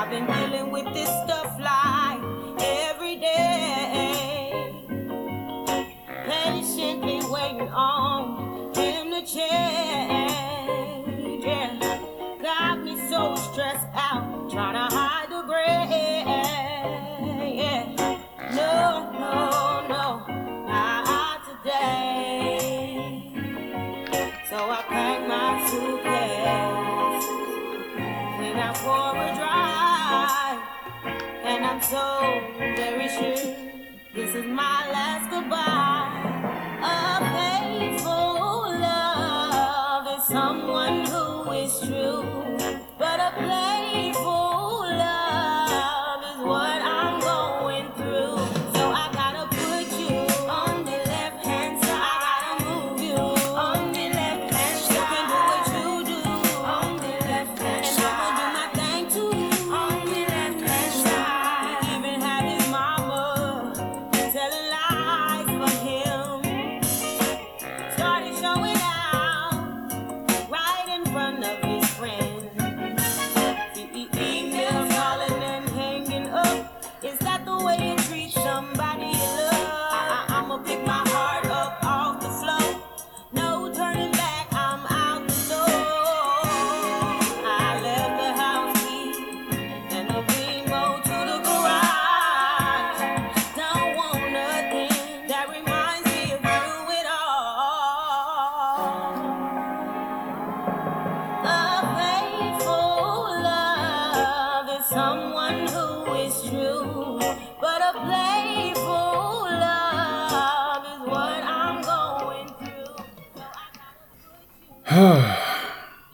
[0.00, 1.97] I've been dealing with this stuff like
[34.58, 35.17] my last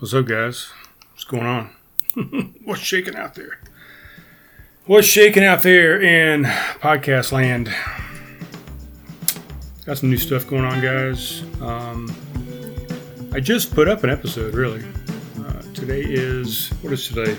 [0.05, 0.71] What's up, guys?
[1.13, 1.71] What's going on?
[2.67, 3.59] What's shaking out there?
[4.85, 7.75] What's shaking out there in podcast land?
[9.87, 11.43] Got some new stuff going on, guys.
[11.63, 12.15] Um,
[13.33, 14.85] I just put up an episode, really.
[15.41, 17.39] Uh, today is, what is today?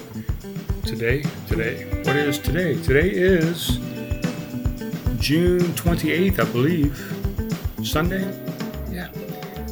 [0.87, 1.23] Today?
[1.47, 1.85] Today.
[2.01, 2.81] What is today?
[2.81, 3.77] Today is
[5.19, 7.87] June 28th, I believe.
[7.87, 8.23] Sunday?
[8.91, 9.11] Yeah.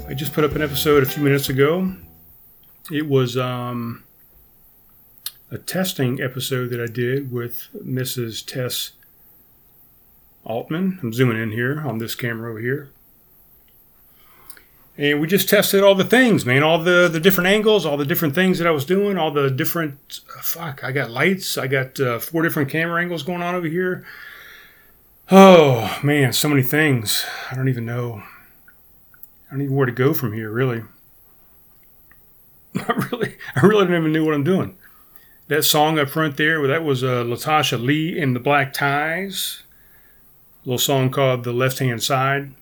[0.08, 1.92] I just put up an episode a few minutes ago.
[2.92, 4.04] It was um,
[5.50, 8.46] a testing episode that I did with Mrs.
[8.46, 8.92] Tess
[10.44, 11.00] Altman.
[11.02, 12.90] I'm zooming in here on this camera over here.
[14.98, 18.06] And we just tested all the things, man, all the, the different angles, all the
[18.06, 20.20] different things that I was doing, all the different.
[20.42, 21.58] Fuck, I got lights.
[21.58, 24.06] I got uh, four different camera angles going on over here.
[25.32, 27.26] Oh, man, so many things.
[27.50, 28.24] I don't even know.
[29.48, 30.84] I don't even know where to go from here, really.
[32.88, 34.78] I really, I really don't even know what I'm doing.
[35.48, 39.64] That song up front there, that was uh, Latasha Lee in the Black Ties.
[40.64, 42.54] A little song called "The Left Hand Side."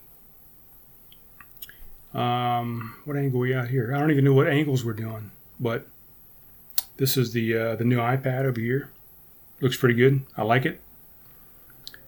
[2.14, 3.94] Um, what angle we got here?
[3.96, 5.88] I don't even know what angles we're doing, but
[6.98, 8.90] this is the uh, the new iPad over here.
[9.62, 10.22] Looks pretty good.
[10.36, 10.82] I like it.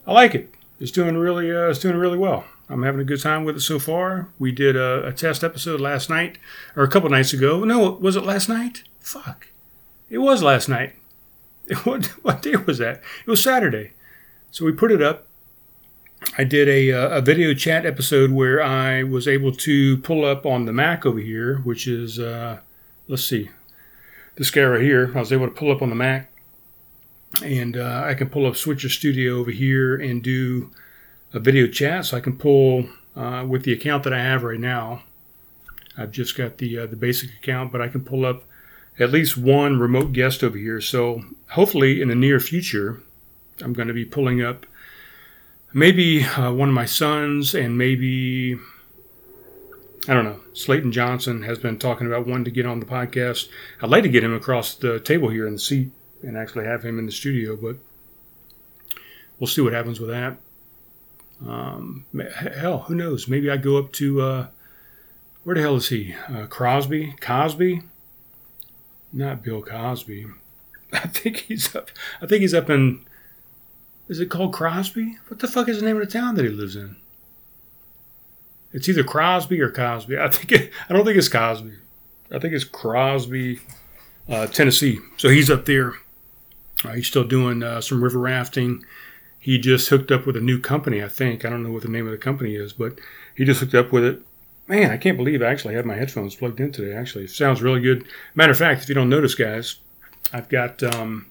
[0.06, 0.50] I like it.
[0.80, 2.44] It's doing really, uh, it's doing really well.
[2.74, 4.30] I'm having a good time with it so far.
[4.40, 6.40] We did a, a test episode last night,
[6.76, 7.64] or a couple nights ago.
[7.64, 8.84] No, was it last night?
[9.00, 9.50] Fuck.
[10.10, 10.96] It was last night.
[11.86, 13.02] What, what day was that?
[13.26, 13.94] It was Saturday.
[14.52, 15.28] So we put it up.
[16.38, 20.46] I did a, uh, a video chat episode where I was able to pull up
[20.46, 22.60] on the Mac over here, which is, uh,
[23.08, 23.50] let's see,
[24.36, 25.12] this guy right here.
[25.16, 26.32] I was able to pull up on the Mac,
[27.42, 30.72] and uh, I can pull up Switcher Studio over here and do
[31.34, 32.06] a video chat.
[32.06, 35.04] So I can pull uh, with the account that I have right now.
[35.98, 38.44] I've just got the uh, the basic account, but I can pull up
[39.00, 40.82] at least one remote guest over here.
[40.82, 43.02] So hopefully, in the near future,
[43.62, 44.66] I'm going to be pulling up
[45.74, 48.58] maybe uh, one of my sons and maybe
[50.08, 50.40] I don't know.
[50.54, 53.48] Slayton Johnson has been talking about wanting to get on the podcast.
[53.82, 55.92] I'd like to get him across the table here in the seat
[56.22, 57.78] and actually have him in the studio, but
[59.40, 60.38] we'll see what happens with that.
[61.48, 62.06] Um,
[62.56, 63.28] hell, who knows?
[63.28, 64.48] Maybe I go up to uh,
[65.44, 66.16] where the hell is he?
[66.30, 67.82] Uh, Crosby, Cosby,
[69.12, 70.28] not Bill Cosby.
[70.94, 71.90] I think he's up.
[72.22, 73.06] I think he's up in.
[74.08, 75.18] Is it called Crosby?
[75.28, 76.98] What the fuck is the name of the town that he lives in?
[78.72, 80.18] It's either Crosby or Cosby.
[80.18, 80.52] I think.
[80.52, 81.74] It, I don't think it's Cosby.
[82.32, 83.60] I think it's Crosby,
[84.28, 85.00] uh, Tennessee.
[85.18, 85.94] So he's up there.
[86.84, 88.84] Uh, he's still doing uh, some river rafting.
[89.44, 91.04] He just hooked up with a new company.
[91.04, 91.44] I think.
[91.44, 92.98] I don't know what the name of the company is, but
[93.36, 94.22] he just hooked up with it.
[94.68, 96.96] Man, I can't believe I actually have my headphones plugged in today.
[96.96, 98.06] Actually, it sounds really good.
[98.36, 99.76] Matter of fact, if you don't notice, guys,
[100.32, 101.26] I've got um,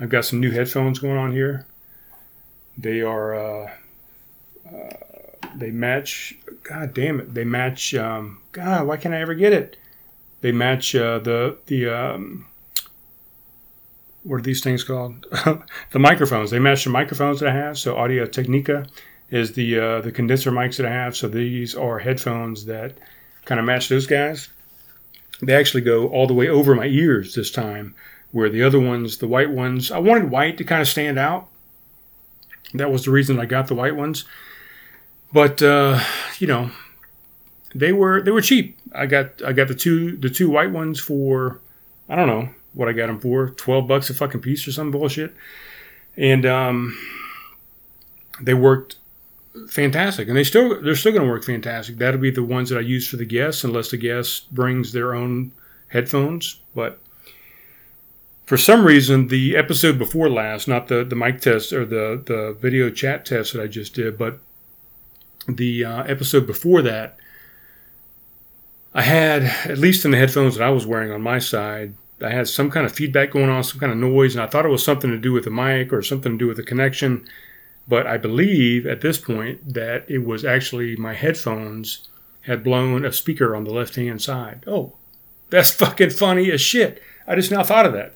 [0.00, 1.64] I've got some new headphones going on here.
[2.76, 3.70] They are, uh,
[4.66, 4.96] uh,
[5.54, 6.34] they match,
[6.64, 9.76] god damn it, they match, um, God, why can't I ever get it?
[10.40, 12.46] They match uh, the, the, um,
[14.24, 15.26] what are these things called?
[15.90, 16.50] the microphones.
[16.50, 17.78] They match the microphones that I have.
[17.78, 18.86] So Audio Technica
[19.30, 21.16] is the uh, the condenser mics that I have.
[21.16, 22.96] So these are headphones that
[23.44, 24.48] kind of match those guys.
[25.40, 27.94] They actually go all the way over my ears this time,
[28.30, 31.48] where the other ones, the white ones, I wanted white to kind of stand out.
[32.74, 34.24] That was the reason I got the white ones.
[35.32, 35.98] But uh,
[36.38, 36.70] you know,
[37.74, 38.78] they were they were cheap.
[38.94, 41.60] I got I got the two the two white ones for
[42.08, 44.90] I don't know what I got them for, twelve bucks a fucking piece or some
[44.90, 45.34] bullshit,
[46.16, 46.98] and um,
[48.40, 48.96] they worked
[49.68, 51.96] fantastic, and they still they're still going to work fantastic.
[51.96, 55.14] That'll be the ones that I use for the guests, unless the guest brings their
[55.14, 55.52] own
[55.88, 56.60] headphones.
[56.74, 56.98] But
[58.44, 62.56] for some reason, the episode before last, not the the mic test or the the
[62.60, 64.40] video chat test that I just did, but
[65.46, 67.16] the uh, episode before that,
[68.94, 72.30] I had at least in the headphones that I was wearing on my side, I
[72.30, 74.70] had some kind of feedback going on, some kind of noise, and I thought it
[74.70, 77.26] was something to do with the mic or something to do with the connection.
[77.88, 82.08] But I believe at this point that it was actually my headphones
[82.42, 84.64] had blown a speaker on the left hand side.
[84.66, 84.94] Oh,
[85.50, 87.02] that's fucking funny as shit.
[87.26, 88.14] I just now thought of that.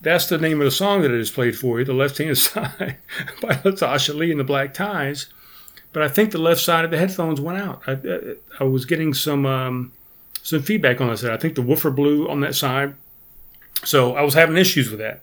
[0.00, 2.38] That's the name of the song that I just played for you, The Left Hand
[2.38, 2.98] Side
[3.42, 5.26] by Latasha Lee and the Black Ties.
[5.92, 7.82] But I think the left side of the headphones went out.
[7.86, 9.92] I, I, I was getting some um,
[10.42, 11.32] some feedback on that side.
[11.32, 12.94] I think the woofer blew on that side.
[13.84, 15.22] So I was having issues with that.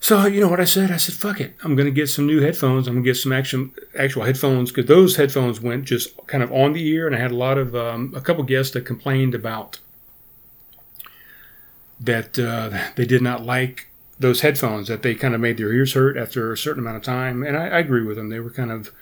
[0.00, 0.90] So you know what I said?
[0.90, 1.54] I said, "Fuck it!
[1.64, 2.86] I'm going to get some new headphones.
[2.86, 6.52] I'm going to get some actual actual headphones because those headphones went just kind of
[6.52, 9.34] on the ear, and I had a lot of um, a couple guests that complained
[9.34, 9.80] about
[12.00, 13.88] that uh, they did not like
[14.20, 17.02] those headphones that they kind of made their ears hurt after a certain amount of
[17.02, 18.28] time, and I, I agree with them.
[18.28, 18.92] They were kind of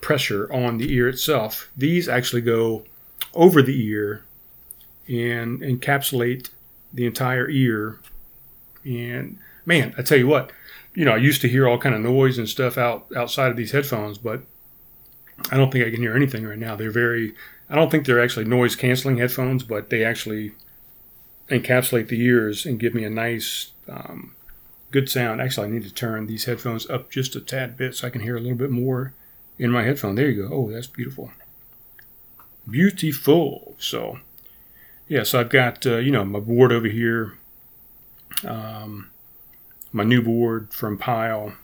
[0.00, 1.68] pressure on the ear itself.
[1.76, 2.84] These actually go
[3.34, 4.24] over the ear
[5.08, 6.48] and encapsulate
[6.96, 8.00] the entire ear
[8.84, 10.52] and man, I tell you what,
[10.94, 13.56] you know, I used to hear all kind of noise and stuff out outside of
[13.56, 14.42] these headphones, but
[15.50, 16.76] I don't think I can hear anything right now.
[16.76, 17.34] They're very,
[17.68, 20.52] I don't think they're actually noise canceling headphones, but they actually
[21.50, 24.34] encapsulate the ears and give me a nice, um,
[24.90, 25.40] good sound.
[25.40, 28.22] Actually, I need to turn these headphones up just a tad bit so I can
[28.22, 29.12] hear a little bit more
[29.58, 30.14] in my headphone.
[30.14, 30.54] There you go.
[30.54, 31.32] Oh, that's beautiful.
[32.68, 33.74] Beautiful.
[33.78, 34.20] So,
[35.08, 37.38] yeah, so I've got, uh, you know, my board over here.
[38.44, 39.10] Um,
[39.92, 41.54] my new board from Pyle.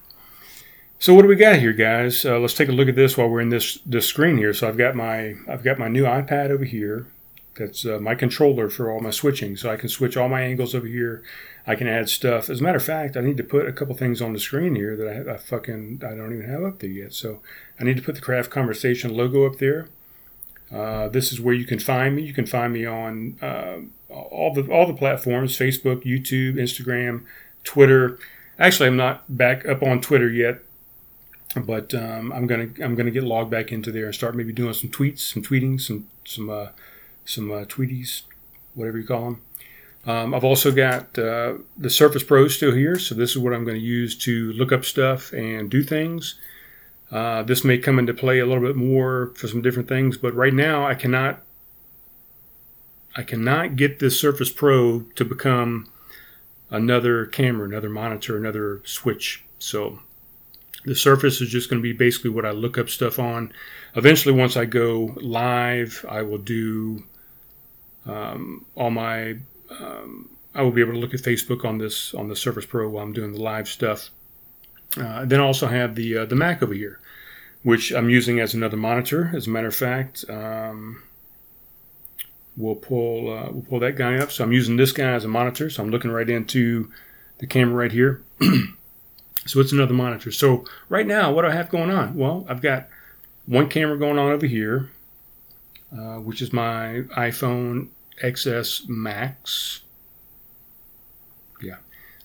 [0.98, 2.24] So what do we got here, guys?
[2.24, 4.54] Uh, let's take a look at this while we're in this this screen here.
[4.54, 7.06] So I've got my I've got my new iPad over here.
[7.56, 9.56] That's uh, my controller for all my switching.
[9.56, 11.22] So I can switch all my angles over here.
[11.66, 12.48] I can add stuff.
[12.48, 14.74] As a matter of fact, I need to put a couple things on the screen
[14.74, 17.12] here that I, I fucking I don't even have up there yet.
[17.12, 17.40] So
[17.78, 19.88] I need to put the Craft Conversation logo up there.
[20.72, 22.22] Uh, this is where you can find me.
[22.22, 23.78] You can find me on uh,
[24.08, 27.24] all the all the platforms: Facebook, YouTube, Instagram,
[27.64, 28.18] Twitter.
[28.58, 30.62] Actually, I'm not back up on Twitter yet,
[31.56, 34.72] but um, I'm gonna I'm gonna get logged back into there and start maybe doing
[34.72, 36.68] some tweets, some tweeting, some some uh,
[37.24, 38.22] some uh, tweeties,
[38.74, 39.40] whatever you call them.
[40.04, 43.64] Um, I've also got uh, the Surface Pro still here, so this is what I'm
[43.64, 46.40] going to use to look up stuff and do things.
[47.12, 50.34] Uh, this may come into play a little bit more for some different things, but
[50.34, 51.42] right now I cannot
[53.14, 55.90] I cannot get this Surface Pro to become
[56.70, 59.44] another camera, another monitor, another switch.
[59.58, 60.00] So
[60.86, 63.52] the Surface is just going to be basically what I look up stuff on.
[63.94, 67.04] Eventually, once I go live, I will do
[68.06, 69.36] um, all my.
[69.68, 72.88] Um, I will be able to look at Facebook on this on the Surface Pro
[72.88, 74.10] while I'm doing the live stuff.
[74.96, 77.00] Uh, then I also have the uh, the Mac over here,
[77.62, 79.30] which I'm using as another monitor.
[79.34, 81.02] As a matter of fact, um,
[82.56, 84.30] we'll pull uh, we'll pull that guy up.
[84.30, 85.70] So I'm using this guy as a monitor.
[85.70, 86.90] So I'm looking right into
[87.38, 88.22] the camera right here.
[89.46, 90.30] so it's another monitor.
[90.30, 92.14] So right now, what do I have going on?
[92.14, 92.88] Well, I've got
[93.46, 94.90] one camera going on over here,
[95.92, 97.88] uh, which is my iPhone
[98.22, 99.80] XS Max.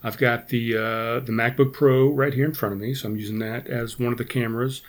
[0.07, 2.93] I've got the uh, the MacBook Pro right here in front of me.
[2.93, 4.81] So I'm using that as one of the cameras.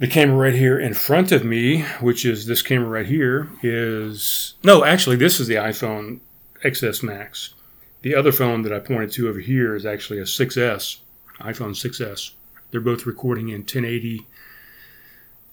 [0.00, 4.54] The camera right here in front of me, which is this camera right here, is
[4.64, 6.18] no, actually, this is the iPhone
[6.64, 7.54] XS Max.
[8.02, 10.98] The other phone that I pointed to over here is actually a 6S,
[11.40, 12.32] iPhone 6S.
[12.70, 14.26] They're both recording in 1080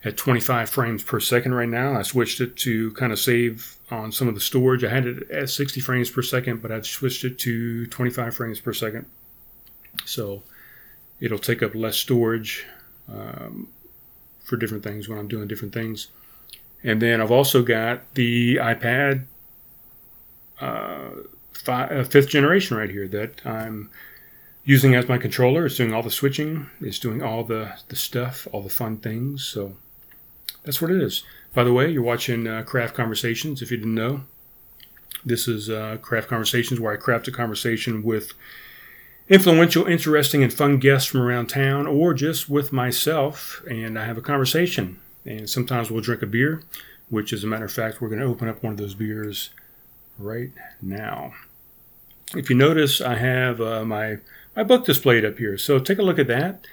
[0.03, 1.95] at 25 frames per second right now.
[1.95, 4.83] I switched it to kind of save on some of the storage.
[4.83, 8.59] I had it at 60 frames per second, but I've switched it to 25 frames
[8.59, 9.05] per second.
[10.05, 10.43] So
[11.19, 12.65] it'll take up less storage
[13.11, 13.67] um,
[14.43, 16.07] for different things when I'm doing different things.
[16.83, 19.25] And then I've also got the iPad
[20.59, 21.09] uh,
[21.53, 23.91] five, uh, fifth generation right here that I'm
[24.63, 25.65] using as my controller.
[25.65, 26.69] It's doing all the switching.
[26.79, 29.43] It's doing all the, the stuff, all the fun things.
[29.43, 29.75] So
[30.63, 31.23] that's what it is.
[31.53, 33.61] By the way, you're watching uh, Craft Conversations.
[33.61, 34.21] If you didn't know,
[35.25, 38.33] this is uh, Craft Conversations, where I craft a conversation with
[39.27, 44.17] influential, interesting, and fun guests from around town, or just with myself, and I have
[44.17, 44.99] a conversation.
[45.25, 46.63] And sometimes we'll drink a beer,
[47.09, 49.51] which, as a matter of fact, we're going to open up one of those beers
[50.17, 50.51] right
[50.81, 51.33] now.
[52.35, 54.17] If you notice, I have uh, my
[54.55, 56.65] my book displayed up here, so take a look at that.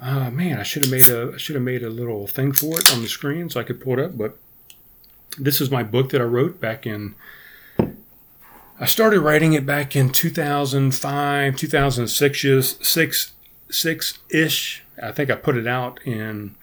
[0.00, 2.78] Uh, man, I should have made a I should have made a little thing for
[2.78, 4.16] it on the screen so I could pull it up.
[4.16, 4.36] But
[5.38, 7.14] this is my book that I wrote back in.
[8.78, 13.32] I started writing it back in 2005, 2006 six
[13.68, 14.82] six ish.
[15.02, 16.54] I think I put it out in.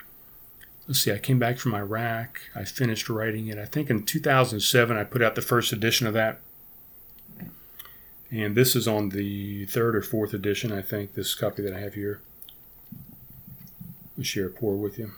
[0.88, 1.12] Let's see.
[1.12, 2.42] I came back from Iraq.
[2.56, 3.60] I finished writing it.
[3.60, 6.40] I think in 2007 I put out the first edition of that.
[8.32, 11.80] And this is on the third or fourth edition, I think, this copy that I
[11.80, 12.22] have here
[14.24, 15.12] share a pour with you.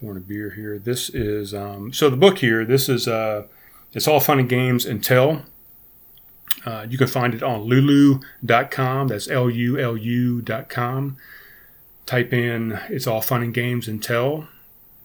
[0.00, 0.78] Pouring a beer here.
[0.78, 2.64] This is um, so the book here.
[2.64, 3.44] This is uh,
[3.92, 5.42] it's all fun and games until.
[6.66, 9.08] Uh, you can find it on lulu.com.
[9.08, 11.16] That's L U L U.com.
[12.06, 14.48] Type in it's all fun and games until,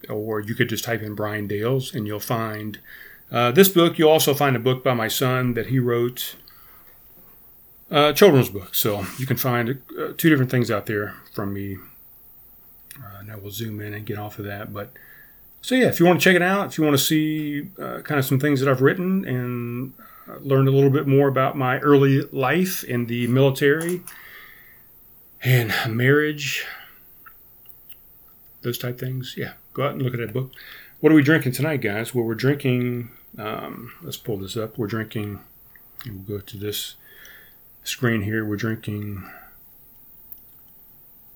[0.09, 2.79] or you could just type in Brian Dales and you'll find
[3.31, 3.97] uh, this book.
[3.97, 6.35] You'll also find a book by my son that he wrote
[7.95, 8.75] uh, children's book.
[8.75, 11.77] So you can find uh, two different things out there from me.
[12.97, 14.73] Uh, now we'll zoom in and get off of that.
[14.73, 14.91] But
[15.61, 18.01] so yeah, if you want to check it out, if you want to see uh,
[18.01, 19.93] kind of some things that I've written and
[20.29, 24.01] uh, learn a little bit more about my early life in the military
[25.41, 26.65] and marriage,
[28.61, 30.51] those type things, yeah, go out and look at that book.
[30.99, 32.13] What are we drinking tonight, guys?
[32.13, 33.11] Well, we're drinking.
[33.37, 34.77] Um, let's pull this up.
[34.77, 35.39] We're drinking.
[36.05, 36.95] We'll go to this
[37.87, 39.23] screen here, we're drinking.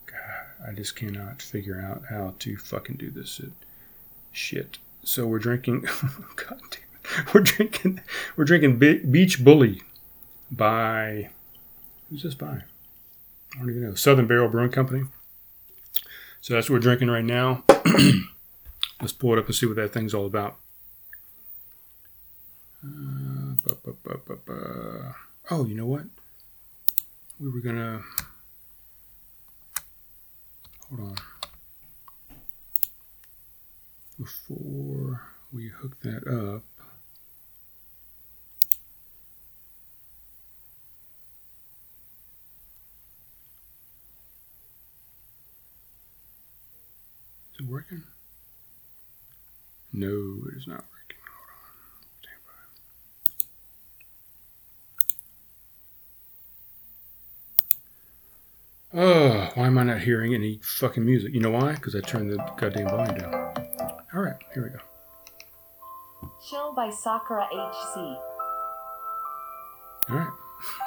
[0.05, 3.41] God, I just cannot figure out how to fucking do this
[4.31, 4.77] shit.
[5.03, 5.81] So we're drinking.
[6.35, 7.33] God damn it.
[7.33, 8.01] We're drinking.
[8.35, 9.83] We're drinking Beach Bully
[10.51, 11.29] by.
[12.09, 12.63] Who's this by?
[13.53, 13.95] I don't even know.
[13.95, 15.03] Southern Barrel Brewing Company.
[16.41, 17.63] So that's what we're drinking right now.
[19.01, 20.57] Let's pull it up and see what that thing's all about.
[24.49, 25.13] Uh,
[25.51, 26.03] oh, you know what?
[27.39, 28.01] We were gonna
[30.89, 31.15] hold on
[34.17, 35.21] before
[35.53, 36.63] we hook that up
[47.53, 48.03] Is it working?
[49.91, 50.07] No,
[50.47, 50.98] it is not working.
[58.93, 61.33] Oh, why am I not hearing any fucking music?
[61.33, 61.73] You know why?
[61.73, 63.33] Because I turned the goddamn volume down.
[64.13, 64.79] All right, here we go.
[66.49, 67.97] Chill by Sakura HC.
[70.09, 70.29] All right.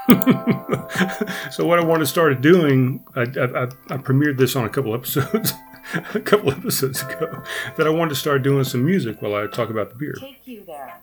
[1.52, 4.94] so what I wanted to start doing, I, I, I premiered this on a couple
[4.94, 5.52] episodes,
[6.14, 7.42] a couple episodes ago,
[7.76, 10.14] that I wanted to start doing some music while I talk about the beer.
[10.18, 10.94] Take you there.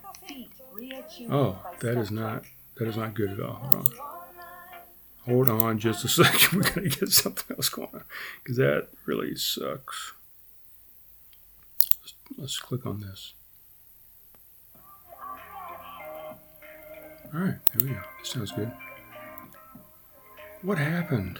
[1.29, 2.43] Oh, that is not
[2.77, 3.83] that is not good at all.
[5.29, 5.77] Hold on.
[5.77, 6.57] Just a second.
[6.57, 8.03] We're going to get something else going on
[8.43, 10.13] because that really sucks.
[12.01, 13.33] Let's, let's click on this.
[17.31, 18.01] All right, there we go.
[18.19, 18.71] This sounds good.
[20.63, 21.39] What happened?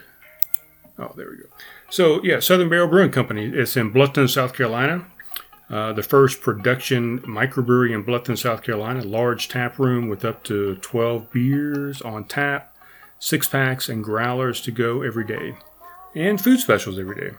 [0.99, 1.49] Oh, there we go.
[1.89, 3.45] So, yeah, Southern Barrel Brewing Company.
[3.45, 5.07] It's in Bluffton, South Carolina.
[5.67, 9.01] Uh, the first production microbrewery in Bluffton, South Carolina.
[9.03, 12.75] Large tap room with up to 12 beers on tap
[13.19, 15.55] six packs and growlers to go every day,
[16.15, 17.31] and food specials every day.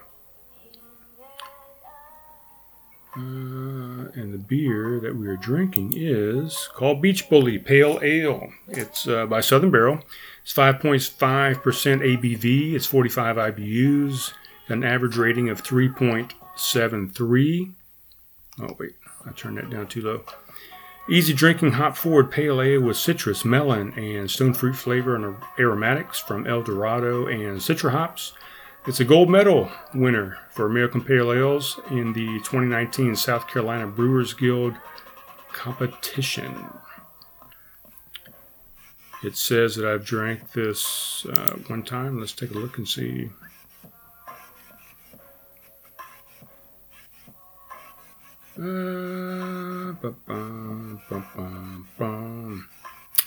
[3.13, 8.53] Uh, and the beer that we are drinking is called Beach Bully Pale Ale.
[8.69, 9.99] It's uh, by Southern Barrel.
[10.43, 12.73] It's 5.5% ABV.
[12.73, 14.31] It's 45 IBUs.
[14.69, 17.73] An average rating of 3.73.
[18.61, 18.93] Oh, wait.
[19.25, 20.23] I turned that down too low.
[21.11, 26.19] Easy drinking hop forward pale ale with citrus, melon, and stone fruit flavor and aromatics
[26.19, 28.31] from El Dorado and Citra hops.
[28.87, 34.33] It's a gold medal winner for American Pale Ales in the 2019 South Carolina Brewers
[34.33, 34.73] Guild
[35.51, 36.79] competition.
[39.21, 42.21] It says that I've drank this uh, one time.
[42.21, 43.31] Let's take a look and see.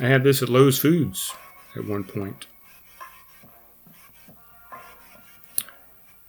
[0.01, 1.33] I had this at Lowe's Foods
[1.77, 2.47] at one point.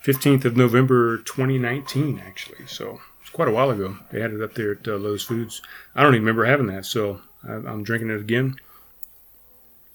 [0.03, 2.67] 15th of November 2019, actually.
[2.67, 3.97] So it's quite a while ago.
[4.11, 5.61] They had it up there at uh, Lowe's Foods.
[5.95, 8.57] I don't even remember having that, so I, I'm drinking it again.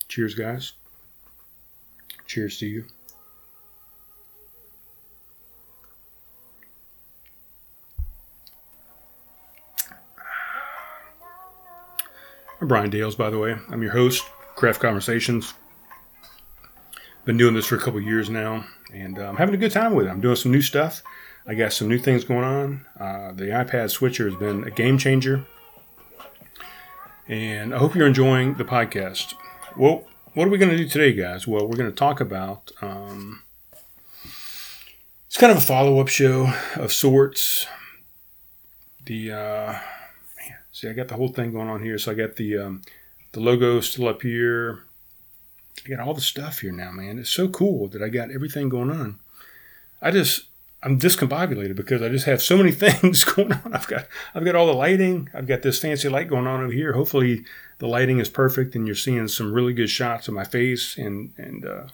[0.08, 0.72] Cheers, guys.
[2.26, 2.84] Cheers to you.
[12.60, 13.56] I'm Brian Dales, by the way.
[13.70, 14.22] I'm your host,
[14.54, 15.54] Craft Conversations.
[17.24, 20.06] Been doing this for a couple years now, and I'm having a good time with
[20.06, 20.10] it.
[20.10, 21.02] I'm doing some new stuff.
[21.46, 22.86] I got some new things going on.
[22.98, 25.46] Uh, the iPad switcher has been a game changer,
[27.26, 29.32] and I hope you're enjoying the podcast.
[29.74, 31.46] Well, what are we going to do today, guys?
[31.46, 32.72] Well, we're going to talk about.
[32.82, 33.42] Um,
[35.28, 37.66] it's kind of a follow-up show of sorts.
[39.06, 39.78] The uh,
[40.72, 41.98] see, I got the whole thing going on here.
[41.98, 42.82] So I got the um,
[43.32, 44.80] the logo still up here.
[45.84, 47.18] I got all the stuff here now, man.
[47.18, 49.18] It's so cool that I got everything going on.
[50.02, 50.46] I just
[50.82, 53.72] I'm discombobulated because I just have so many things going on.
[53.72, 55.28] I've got I've got all the lighting.
[55.34, 56.92] I've got this fancy light going on over here.
[56.92, 57.44] Hopefully
[57.78, 61.32] the lighting is perfect and you're seeing some really good shots of my face and
[61.36, 61.84] and uh,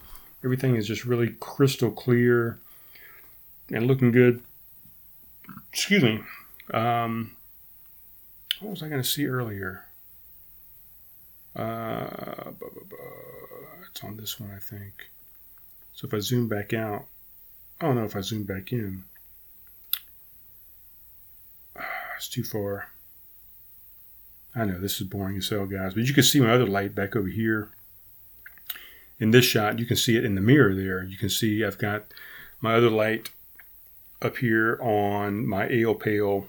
[0.44, 2.58] everything is just really crystal clear
[3.70, 4.42] and looking good.
[5.72, 6.20] Excuse me.
[6.72, 7.35] Um,
[8.60, 9.84] what was I going to see earlier?
[11.54, 12.96] Uh, bu- bu- bu-
[13.90, 15.10] it's on this one, I think.
[15.92, 17.06] So if I zoom back out,
[17.80, 19.04] oh no, if I zoom back in,
[22.16, 22.88] it's too far.
[24.54, 26.94] I know this is boring as hell, guys, but you can see my other light
[26.94, 27.70] back over here.
[29.18, 31.02] In this shot, you can see it in the mirror there.
[31.02, 32.12] You can see I've got
[32.60, 33.30] my other light
[34.20, 36.48] up here on my ale.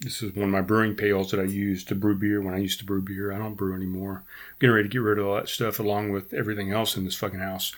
[0.00, 2.58] This is one of my brewing pails that I use to brew beer when I
[2.58, 3.32] used to brew beer.
[3.32, 4.24] I don't brew anymore.
[4.26, 7.04] I'm getting ready to get rid of all that stuff along with everything else in
[7.04, 7.74] this fucking house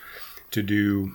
[0.51, 1.13] to do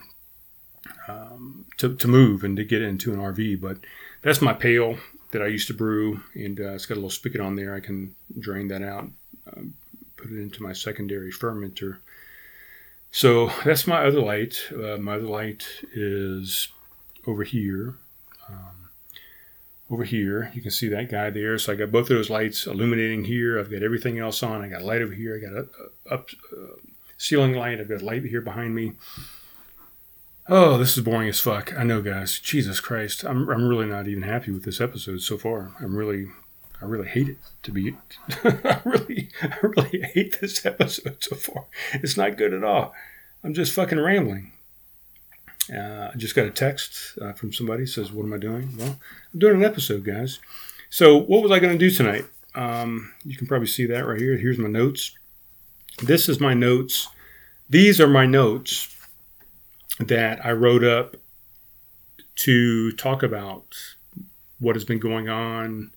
[1.08, 3.60] um, to, to move and to get into an RV.
[3.60, 3.78] But
[4.22, 4.98] that's my pail
[5.32, 7.74] that I used to brew, and uh, it's got a little spigot on there.
[7.74, 9.10] I can drain that out,
[9.54, 9.74] um,
[10.16, 11.98] put it into my secondary fermenter.
[13.10, 14.58] So that's my other light.
[14.72, 16.68] Uh, my other light is
[17.26, 17.96] over here.
[19.90, 21.58] Over here, you can see that guy there.
[21.58, 23.60] So I got both of those lights illuminating here.
[23.60, 24.62] I've got everything else on.
[24.62, 25.36] I got a light over here.
[25.36, 25.68] I got a,
[26.10, 26.76] a up uh,
[27.18, 27.80] ceiling light.
[27.80, 28.94] I've got a light here behind me.
[30.48, 31.72] Oh, this is boring as fuck.
[31.78, 32.38] I know, guys.
[32.38, 35.72] Jesus Christ, I'm I'm really not even happy with this episode so far.
[35.80, 36.28] I'm really,
[36.82, 37.38] I really hate it.
[37.62, 37.96] To be,
[38.44, 41.64] I really, I really hate this episode so far.
[41.94, 42.94] It's not good at all.
[43.42, 44.52] I'm just fucking rambling.
[45.72, 48.98] Uh, I just got a text uh, from somebody says, "What am I doing?" Well,
[49.32, 50.38] I'm doing an episode, guys.
[50.90, 52.26] So, what was I going to do tonight?
[52.54, 54.36] Um, you can probably see that right here.
[54.36, 55.16] Here's my notes.
[56.02, 57.08] This is my notes.
[57.68, 58.94] These are my notes
[59.98, 61.16] that I wrote up
[62.36, 63.74] to talk about
[64.58, 65.92] what has been going on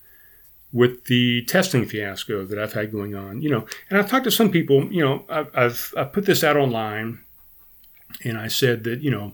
[0.72, 3.42] with the testing fiasco that I've had going on.
[3.42, 4.92] You know, and I've talked to some people.
[4.92, 7.20] You know, I've I've, I've put this out online,
[8.24, 9.34] and I said that you know.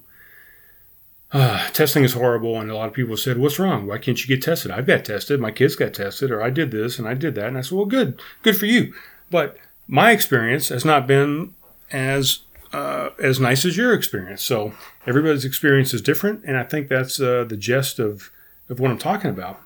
[1.34, 3.88] Uh, testing is horrible, and a lot of people said, "What's wrong?
[3.88, 6.72] Why can't you get tested?" I've got tested, my kids got tested, or I did
[6.72, 8.94] this and I did that, and I said, "Well, good, good for you."
[9.30, 11.56] But my experience has not been
[11.92, 12.40] as
[12.72, 14.44] uh, as nice as your experience.
[14.44, 14.74] So
[15.06, 18.32] everybody's experience is different, and I think that's uh, the gist of
[18.70, 19.60] of what I'm talking about.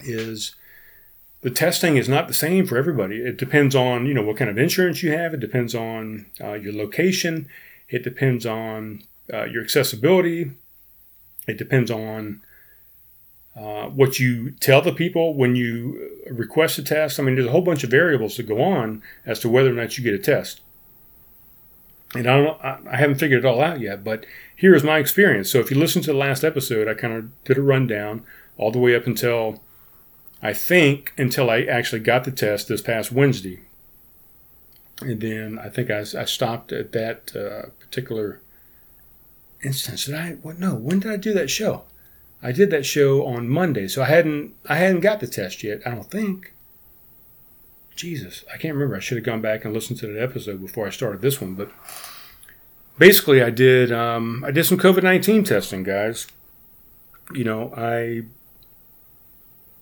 [0.00, 0.54] Is
[1.40, 3.16] the testing is not the same for everybody.
[3.16, 5.34] It depends on you know what kind of insurance you have.
[5.34, 7.48] It depends on uh, your location.
[7.88, 10.52] It depends on uh, your accessibility.
[11.48, 12.42] It depends on
[13.56, 17.18] uh, what you tell the people when you request a test.
[17.18, 19.74] I mean, there's a whole bunch of variables that go on as to whether or
[19.74, 20.60] not you get a test.
[22.14, 24.98] And I don't, I, I haven't figured it all out yet, but here is my
[24.98, 25.50] experience.
[25.50, 28.24] So if you listen to the last episode, I kind of did a rundown
[28.56, 29.62] all the way up until
[30.42, 33.60] I think until I actually got the test this past Wednesday.
[35.00, 38.40] And then I think I, I stopped at that uh, particular
[39.62, 40.06] instance.
[40.06, 40.30] Did I?
[40.42, 40.58] What?
[40.58, 40.74] No.
[40.74, 41.84] When did I do that show?
[42.42, 45.80] I did that show on Monday, so I hadn't I hadn't got the test yet.
[45.86, 46.54] I don't think.
[47.96, 48.94] Jesus, I can't remember.
[48.94, 51.54] I should have gone back and listened to that episode before I started this one,
[51.54, 51.68] but
[52.96, 56.28] basically, I did um, I did some COVID nineteen testing, guys.
[57.34, 58.22] You know, I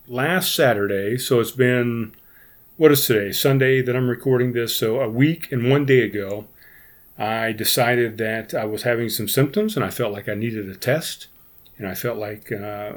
[0.09, 2.12] last Saturday, so it's been
[2.79, 3.33] what is today?
[3.33, 4.77] Sunday that I'm recording this.
[4.77, 6.47] So a week and one day ago,
[7.18, 10.74] I decided that I was having some symptoms and I felt like I needed a
[10.74, 11.29] test,
[11.79, 12.92] and I felt like uh,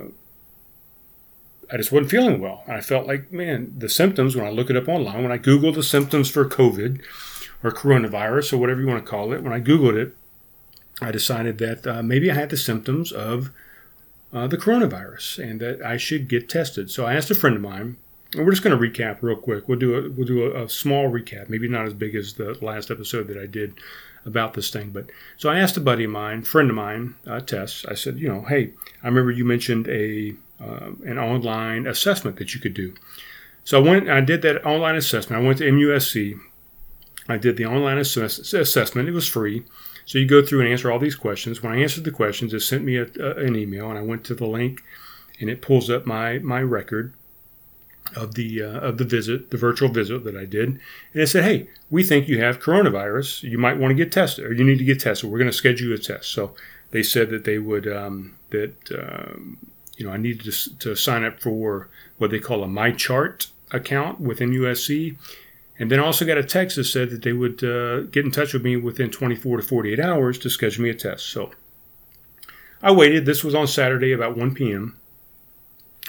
[1.71, 2.63] I just wasn't feeling well.
[2.65, 5.38] And I felt like, man, the symptoms when I look it up online, when I
[5.38, 7.01] Google the symptoms for COVID
[7.63, 10.15] or coronavirus or whatever you want to call it, when I Googled it,
[11.01, 13.51] I decided that uh, maybe I had the symptoms of
[14.34, 16.91] uh, the coronavirus and that I should get tested.
[16.91, 17.97] So I asked a friend of mine,
[18.34, 19.67] and we're just going to recap real quick.
[19.67, 22.58] We'll do a we'll do a, a, small recap, maybe not as big as the
[22.62, 23.79] last episode that I did
[24.25, 24.89] about this thing.
[24.91, 27.86] But so I asked a buddy of mine, friend of mine, uh, Tess.
[27.88, 32.53] I said, you know, hey, I remember you mentioned a uh, an online assessment that
[32.53, 32.93] you could do.
[33.63, 35.41] So I went, I did that online assessment.
[35.41, 36.39] I went to MUSC.
[37.29, 39.08] I did the online assess- assessment.
[39.08, 39.63] It was free.
[40.05, 41.62] So you go through and answer all these questions.
[41.62, 44.23] When I answered the questions, it sent me a, a, an email, and I went
[44.25, 44.84] to the link,
[45.39, 47.13] and it pulls up my my record
[48.15, 50.80] of the uh, of the visit, the virtual visit that I did, and
[51.22, 53.43] it said, "Hey, we think you have coronavirus.
[53.43, 55.30] You might want to get tested, or you need to get tested.
[55.30, 56.56] We're going to schedule a test." So
[56.91, 59.58] they said that they would um, that um,
[59.98, 64.19] you know I needed to, to sign up for what they call a MyChart account
[64.19, 65.17] within USC,
[65.78, 68.54] and then also got a text that said that they would uh, get in touch
[68.54, 71.28] with me within 24 to 48 hours to schedule me a test.
[71.28, 71.52] So
[72.82, 73.26] I waited.
[73.26, 74.98] This was on Saturday about 1 p.m.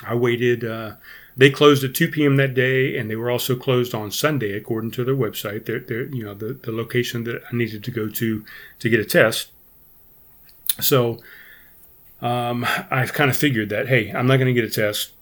[0.07, 0.65] I waited.
[0.65, 0.93] Uh,
[1.41, 2.37] they closed at 2 p.m.
[2.37, 5.65] that day, and they were also closed on Sunday, according to their website.
[5.65, 8.45] They're, they're, you know, the, the location that I needed to go to
[8.79, 9.51] to get a test.
[10.81, 11.19] So
[12.21, 15.13] um, I've kind of figured that, hey, I'm not going to get a test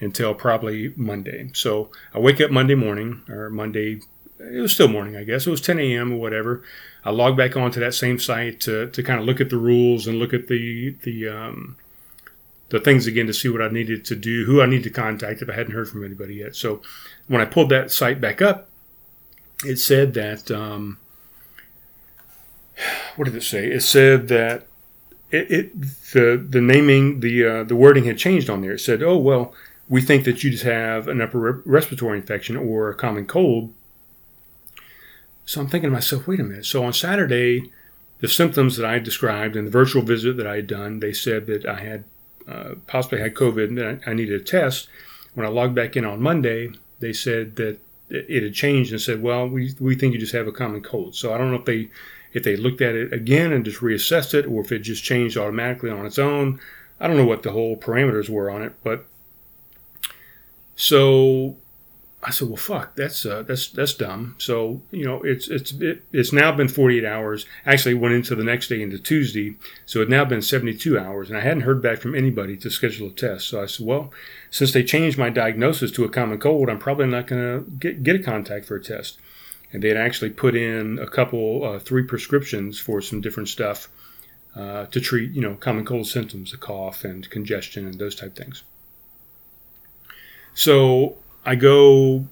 [0.00, 1.48] until probably Monday.
[1.54, 4.02] So I wake up Monday morning or Monday.
[4.38, 5.46] It was still morning, I guess.
[5.46, 6.12] It was 10 a.m.
[6.12, 6.62] or whatever.
[7.06, 10.06] I log back onto that same site to, to kind of look at the rules
[10.06, 11.78] and look at the the um,
[12.72, 15.42] the things again to see what I needed to do, who I need to contact
[15.42, 16.56] if I hadn't heard from anybody yet.
[16.56, 16.80] So
[17.28, 18.70] when I pulled that site back up,
[19.66, 20.96] it said that um,
[23.16, 23.70] what did it say?
[23.70, 24.66] It said that
[25.30, 25.80] it, it
[26.14, 28.72] the the naming the uh, the wording had changed on there.
[28.72, 29.52] It said, "Oh well,
[29.90, 33.74] we think that you just have an upper respiratory infection or a common cold."
[35.44, 36.64] So I'm thinking to myself, wait a minute.
[36.64, 37.70] So on Saturday,
[38.20, 41.46] the symptoms that I described in the virtual visit that I had done, they said
[41.46, 42.04] that I had
[42.48, 44.88] uh, possibly had COVID and I, needed a test.
[45.34, 47.78] When I logged back in on Monday, they said that
[48.10, 51.14] it had changed and said, well, we, we think you just have a common cold.
[51.14, 51.90] So I don't know if they
[52.32, 55.36] if they looked at it again and just reassessed it or if it just changed
[55.36, 56.60] automatically on its own.
[56.98, 59.04] I don't know what the whole parameters were on it, but
[60.76, 61.58] so
[62.24, 66.04] I said, "Well, fuck, that's uh, that's that's dumb." So you know, it's it's it,
[66.12, 67.46] it's now been 48 hours.
[67.66, 69.56] Actually, went into the next day into Tuesday,
[69.86, 73.08] so it now been 72 hours, and I hadn't heard back from anybody to schedule
[73.08, 73.48] a test.
[73.48, 74.12] So I said, "Well,
[74.50, 78.04] since they changed my diagnosis to a common cold, I'm probably not going to get
[78.04, 79.18] get a contact for a test."
[79.72, 83.88] And they had actually put in a couple, uh, three prescriptions for some different stuff
[84.54, 88.36] uh, to treat, you know, common cold symptoms, the cough and congestion and those type
[88.36, 88.64] things.
[90.54, 92.26] So I go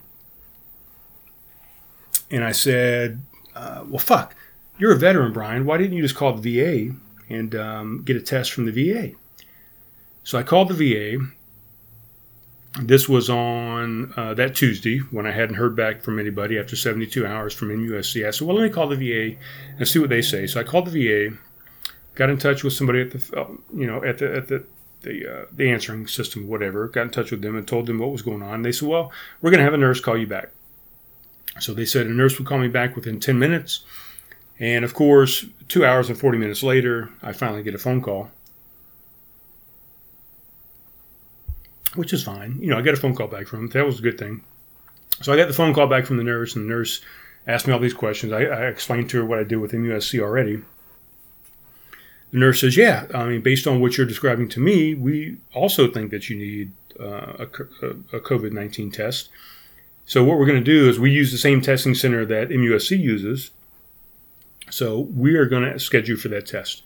[2.30, 3.20] and I said,
[3.54, 4.34] uh, well, fuck,
[4.78, 5.64] you're a veteran, Brian.
[5.64, 6.94] Why didn't you just call the VA
[7.28, 9.12] and um, get a test from the VA?
[10.22, 11.24] So I called the VA.
[12.80, 17.26] This was on uh, that Tuesday when I hadn't heard back from anybody after 72
[17.26, 18.26] hours from MUSC.
[18.26, 19.36] I said, well, let me call the VA
[19.76, 20.46] and see what they say.
[20.46, 21.36] So I called the VA,
[22.14, 24.64] got in touch with somebody at the, uh, you know, at the, at the,
[25.02, 26.88] the uh, the answering system, whatever.
[26.88, 28.62] Got in touch with them and told them what was going on.
[28.62, 30.50] They said, "Well, we're going to have a nurse call you back."
[31.58, 33.84] So they said a nurse would call me back within ten minutes,
[34.58, 38.30] and of course, two hours and forty minutes later, I finally get a phone call,
[41.94, 42.58] which is fine.
[42.60, 43.70] You know, I got a phone call back from them.
[43.70, 44.44] That was a good thing.
[45.22, 47.00] So I got the phone call back from the nurse, and the nurse
[47.46, 48.32] asked me all these questions.
[48.32, 50.62] I, I explained to her what I did with MUSC already.
[52.32, 55.90] The nurse says, "Yeah, I mean, based on what you're describing to me, we also
[55.90, 59.28] think that you need uh, a, a COVID nineteen test.
[60.06, 62.98] So what we're going to do is we use the same testing center that MUSC
[62.98, 63.50] uses.
[64.68, 66.82] So we are going to schedule for that test.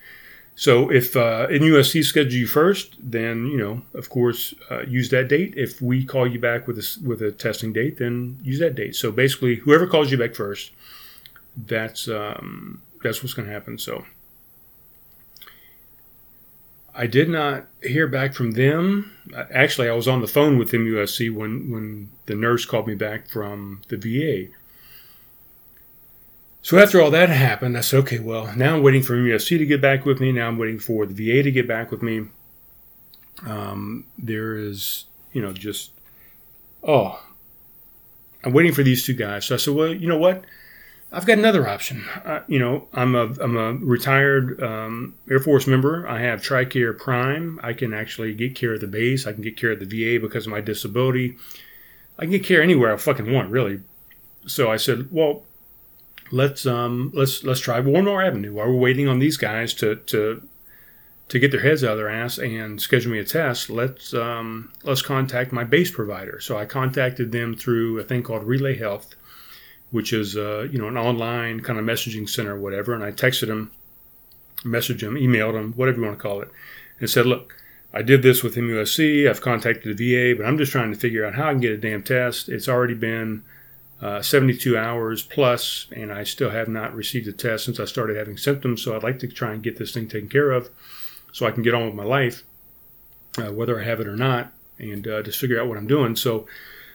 [0.57, 5.29] So if uh, MUSC schedule you first, then you know, of course, uh, use that
[5.29, 5.55] date.
[5.57, 8.95] If we call you back with a, with a testing date, then use that date.
[8.95, 10.71] So basically, whoever calls you back first,
[11.57, 13.79] that's um, that's what's going to happen.
[13.79, 14.05] So."
[16.95, 19.13] I did not hear back from them.
[19.51, 23.29] Actually, I was on the phone with MUSC when, when the nurse called me back
[23.29, 24.53] from the VA.
[26.63, 29.67] So after all that happened, I said, okay, well, now I'm waiting for MUSC to
[29.67, 30.31] get back with me.
[30.33, 32.27] Now I'm waiting for the VA to get back with me.
[33.45, 35.91] Um, there is, you know, just,
[36.83, 37.21] oh,
[38.45, 39.47] I'm waiting for these two guys.
[39.47, 40.45] So I said, well, you know what?
[41.15, 42.05] I've got another option.
[42.25, 46.07] Uh, you know, I'm a, I'm a retired um, Air Force member.
[46.09, 47.61] I have TRICARE Prime.
[47.63, 49.27] I can actually get care at the base.
[49.27, 51.37] I can get care at the VA because of my disability.
[52.19, 53.81] I can get care anywhere I fucking want, really.
[54.47, 55.45] So I said, well,
[56.31, 59.97] let's um let's let's try one more avenue while we're waiting on these guys to
[59.97, 60.47] to
[61.29, 63.71] to get their heads out of their ass and schedule me a test.
[63.71, 66.41] Let's um let's contact my base provider.
[66.41, 69.15] So I contacted them through a thing called Relay Health,
[69.95, 72.95] which is uh, you know an online kind of messaging center or whatever.
[72.95, 73.71] And I texted him,
[74.65, 76.51] messaged him, emailed him, whatever you want to call it,
[76.99, 77.57] and said, look.
[77.97, 79.31] I did this with MUSC.
[79.31, 81.71] I've contacted the VA, but I'm just trying to figure out how I can get
[81.71, 82.49] a damn test.
[82.49, 83.45] It's already been
[84.03, 88.17] uh, 72 hours plus, and I still have not received a test since I started
[88.17, 88.83] having symptoms.
[88.83, 90.71] So I'd like to try and get this thing taken care of
[91.31, 92.43] so I can get on with my life,
[93.39, 96.17] uh, whether I have it or not, and uh, just figure out what I'm doing.
[96.17, 96.49] So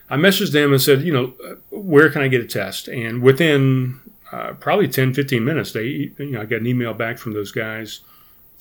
[0.09, 1.33] I messaged them and said, you know,
[1.69, 2.87] where can I get a test?
[2.87, 3.99] And within
[4.31, 5.83] uh, probably 10, 15 minutes, they,
[6.17, 8.01] you know, I got an email back from those guys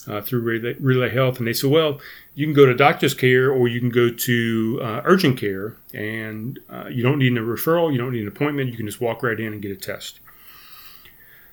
[0.06, 2.00] uh, through Relay, Relay, Health, and they said, well,
[2.34, 6.58] you can go to doctor's care or you can go to uh, urgent care, and
[6.70, 9.22] uh, you don't need a referral, you don't need an appointment, you can just walk
[9.22, 10.20] right in and get a test.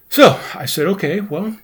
[0.10, 1.58] So I said, okay, well,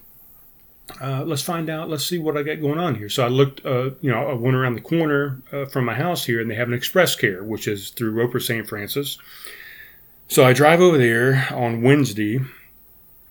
[0.99, 3.09] uh, let's find out, let's see what I got going on here.
[3.09, 6.25] So I looked, uh, you know, I went around the corner uh, from my house
[6.25, 8.67] here, and they have an express care, which is through Roper St.
[8.67, 9.17] Francis.
[10.27, 12.39] So I drive over there on Wednesday.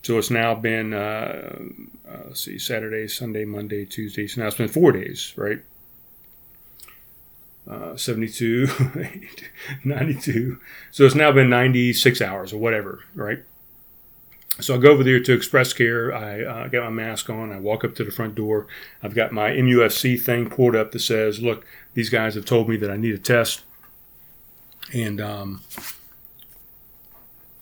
[0.03, 1.59] So it's now been uh,
[2.11, 4.27] uh, let's see, Saturday, Sunday, Monday, Tuesday.
[4.27, 5.61] So now it's been four days, right?
[7.69, 8.67] Uh, 72,
[9.83, 10.59] 92.
[10.91, 13.43] So it's now been 96 hours or whatever, right?
[14.61, 16.13] So I go over there to Express Care.
[16.13, 17.51] I uh, get my mask on.
[17.51, 18.67] I walk up to the front door.
[19.01, 22.77] I've got my MUSC thing pulled up that says, look, these guys have told me
[22.77, 23.63] that I need a test.
[24.93, 25.61] And um,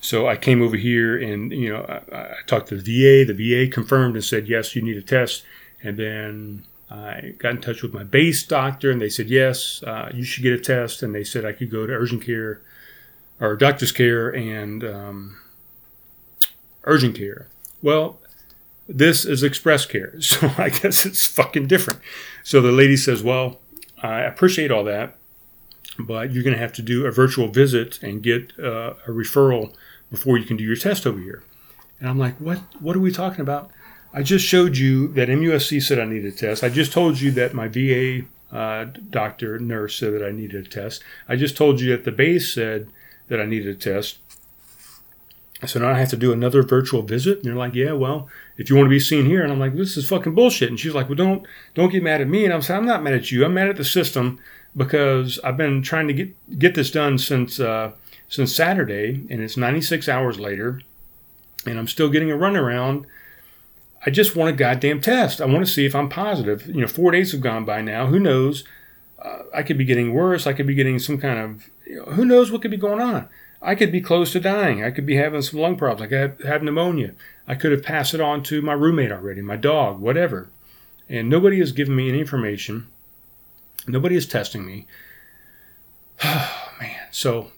[0.02, 3.32] so I came over here and, you know, I, I, talked to the VA.
[3.32, 5.44] The VA confirmed and said, yes, you need a test.
[5.84, 10.10] And then I got in touch with my base doctor and they said, yes, uh,
[10.14, 11.04] you should get a test.
[11.04, 12.62] And they said I could go to urgent care
[13.40, 15.38] or doctor's care and um,
[16.90, 17.48] urgent care.
[17.82, 18.20] Well,
[18.88, 20.16] this is express care.
[20.20, 22.00] So I guess it's fucking different.
[22.44, 23.60] So the lady says, well,
[24.02, 25.16] I appreciate all that,
[25.98, 29.74] but you're going to have to do a virtual visit and get uh, a referral
[30.10, 31.44] before you can do your test over here.
[32.00, 32.60] And I'm like, what?
[32.80, 33.72] What are we talking about?
[34.14, 36.64] I just showed you that MUSC said I needed a test.
[36.64, 40.70] I just told you that my VA uh, doctor, nurse said that I needed a
[40.70, 41.04] test.
[41.28, 42.88] I just told you that the base said
[43.28, 44.18] that I needed a test.
[45.66, 47.40] So now I have to do another virtual visit.
[47.40, 49.44] And they're like, yeah, well, if you want to be seen here.
[49.44, 50.70] And I'm like, this is fucking bullshit.
[50.70, 51.46] And she's like, well, don't
[51.76, 52.46] don't get mad at me.
[52.46, 53.44] And I'm saying, I'm not mad at you.
[53.44, 54.40] I'm mad at the system
[54.76, 57.92] because I've been trying to get get this done since uh,
[58.28, 60.82] since Saturday, and it's 96 hours later,
[61.66, 63.06] and I'm still getting a runaround.
[64.06, 65.42] I just want a goddamn test.
[65.42, 66.68] I want to see if I'm positive.
[66.68, 68.08] You know, four days have gone by now.
[68.08, 68.64] Who knows?
[69.22, 70.48] Uh, I could be getting worse.
[70.48, 73.02] I could be getting some kind of, you know, who knows what could be going
[73.02, 73.28] on.
[73.62, 74.84] I could be close to dying.
[74.84, 76.02] I could be having some lung problems.
[76.02, 77.14] I could have, have pneumonia.
[77.48, 80.50] I could have passed it on to my roommate already, my dog, whatever.
[81.10, 82.88] And nobody has given me any information.
[83.88, 84.88] Nobody is testing me.
[86.22, 87.08] Oh, man.
[87.12, 87.52] So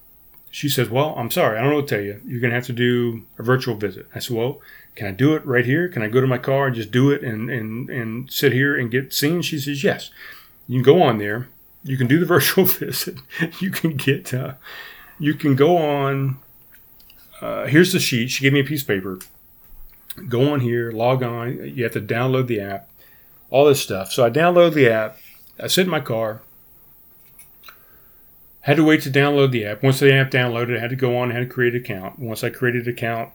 [0.52, 2.22] she says, Well, I'm sorry, I don't know what to tell you.
[2.26, 4.08] You're going to have to do a virtual visit.
[4.14, 4.62] I said, Well,
[4.96, 5.88] can I do it right here?
[5.88, 8.78] Can I go to my car and just do it and, and, and sit here
[8.78, 9.42] and get seen?
[9.42, 10.12] She says, Yes.
[10.68, 11.50] You can go on there.
[11.84, 13.18] You can do the virtual visit.
[13.60, 14.54] You can get, uh,
[15.22, 16.40] you can go on.
[17.40, 18.32] Uh, here's the sheet.
[18.32, 19.20] She gave me a piece of paper.
[20.28, 21.76] Go on here, log on.
[21.76, 22.90] You have to download the app,
[23.50, 24.12] all this stuff.
[24.12, 25.18] So I download the app.
[25.60, 26.42] I sit in my car.
[28.62, 29.84] Had to wait to download the app.
[29.84, 32.20] Once the app downloaded, I had to go on and had to create an account.
[32.20, 33.32] Once I created an account,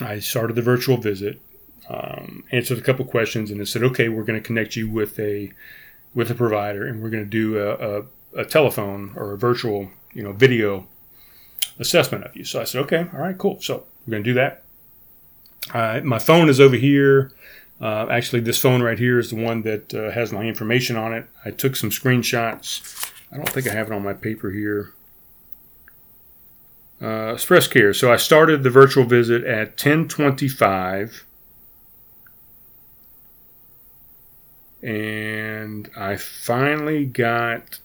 [0.00, 1.40] I started the virtual visit,
[1.88, 5.18] um, answered a couple questions, and it said, "Okay, we're going to connect you with
[5.18, 5.52] a
[6.14, 8.04] with a provider, and we're going to do a, a,
[8.36, 10.86] a telephone or a virtual, you know, video
[11.78, 14.34] assessment of you." So I said, "Okay, all right, cool." So we're going to do
[14.34, 14.62] that.
[15.74, 17.32] Uh, my phone is over here.
[17.80, 21.12] Uh, actually, this phone right here is the one that uh, has my information on
[21.12, 21.26] it.
[21.44, 24.92] I took some screenshots I don't think I have it on my paper here.
[27.02, 27.92] Uh, Express Care.
[27.92, 31.24] So I started the virtual visit at 1025.
[34.82, 37.80] And I finally got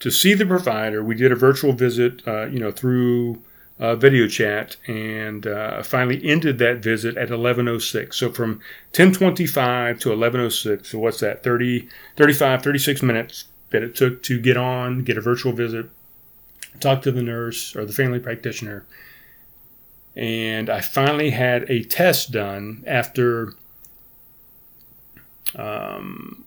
[0.00, 1.02] to see the provider.
[1.02, 3.42] We did a virtual visit, uh, you know, through
[3.78, 8.14] uh, video chat and uh, finally ended that visit at 11.06.
[8.14, 8.60] So from
[8.92, 14.56] 10.25 to 11.06, so what's that, 30, 35, 36 minutes that it took to get
[14.56, 15.88] on, get a virtual visit,
[16.80, 18.84] talk to the nurse or the family practitioner.
[20.16, 23.54] And I finally had a test done after
[25.54, 26.44] um,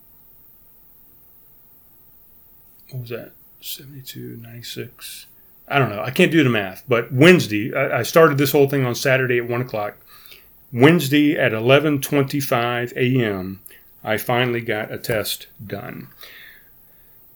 [2.90, 3.32] what was that?
[3.62, 5.28] 72, 96.
[5.68, 6.02] I don't know.
[6.02, 9.48] I can't do the math, but Wednesday, I, started this whole thing on Saturday at
[9.48, 9.96] 1 o'clock.
[10.74, 13.62] Wednesday at 11.25 a.m.,
[14.04, 16.08] I finally got a test done.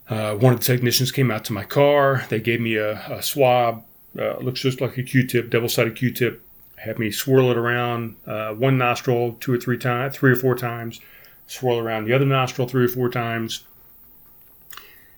[0.10, 2.26] Uh, one of the technicians came out to my car.
[2.30, 3.84] They gave me a, a swab.
[4.18, 6.42] Uh, looks just like a Q-tip, double-sided Q-tip.
[6.78, 10.56] Had me swirl it around uh, one nostril two or three times, three or four
[10.56, 11.00] times.
[11.48, 13.64] Swirl around the other nostril three or four times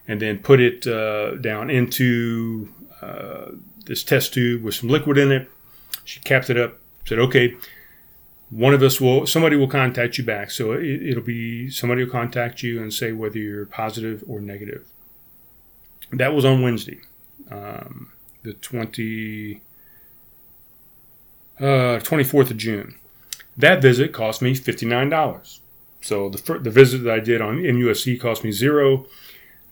[0.07, 3.51] and then put it uh, down into uh,
[3.85, 5.49] this test tube with some liquid in it.
[6.03, 7.55] She capped it up, said, okay,
[8.49, 10.51] one of us will, somebody will contact you back.
[10.51, 14.85] So it, will be, somebody will contact you and say whether you're positive or negative.
[16.13, 16.99] That was on Wednesday,
[17.51, 19.61] um, the 20,
[21.59, 22.95] uh, 24th of June.
[23.57, 25.59] That visit cost me $59.
[26.01, 29.07] So the, the visit that I did on MUSC cost me zero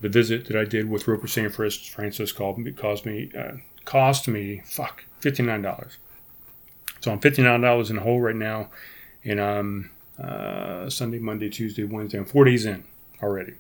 [0.01, 1.53] the visit that I did with Roper St.
[1.53, 5.97] Francis called me, caused me uh, cost me fuck fifty nine dollars.
[7.01, 8.69] So I'm fifty nine dollars in the hole right now,
[9.23, 12.17] and I'm uh, Sunday, Monday, Tuesday, Wednesday.
[12.17, 12.83] I'm four days in
[13.21, 13.53] already.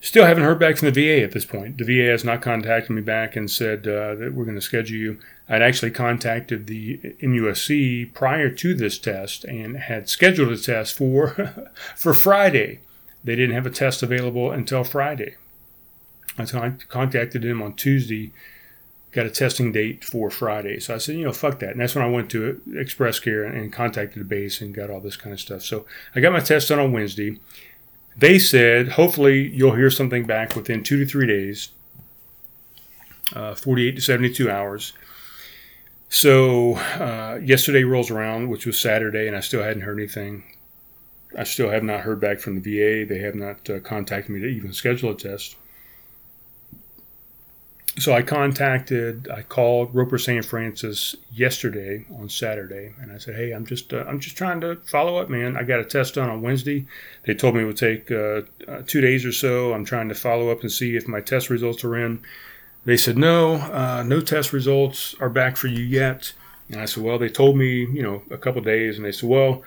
[0.00, 1.76] Still haven't heard back from the VA at this point.
[1.76, 4.96] The VA has not contacted me back and said uh, that we're going to schedule
[4.96, 5.18] you.
[5.48, 11.70] I'd actually contacted the MUSC prior to this test and had scheduled a test for
[11.96, 12.80] for Friday.
[13.24, 15.36] They didn't have a test available until Friday.
[16.38, 18.32] I contacted them on Tuesday,
[19.10, 20.78] got a testing date for Friday.
[20.78, 21.70] So I said, you know, fuck that.
[21.70, 25.00] And that's when I went to Express Care and contacted the base and got all
[25.00, 25.62] this kind of stuff.
[25.62, 27.38] So I got my test done on Wednesday.
[28.16, 31.70] They said, hopefully, you'll hear something back within two to three days,
[33.34, 34.92] uh, 48 to 72 hours.
[36.08, 40.42] So uh, yesterday rolls around, which was Saturday, and I still hadn't heard anything.
[41.36, 43.06] I still have not heard back from the VA.
[43.06, 45.56] They have not uh, contacted me to even schedule a test.
[47.98, 50.44] So I contacted, I called Roper St.
[50.44, 54.76] Francis yesterday on Saturday, and I said, "Hey, I'm just, uh, I'm just trying to
[54.86, 55.56] follow up, man.
[55.56, 56.86] I got a test done on Wednesday.
[57.26, 59.72] They told me it would take uh, uh, two days or so.
[59.72, 62.20] I'm trying to follow up and see if my test results are in."
[62.84, 66.32] They said, "No, uh, no test results are back for you yet."
[66.70, 69.28] And I said, "Well, they told me, you know, a couple days," and they said,
[69.28, 69.64] "Well."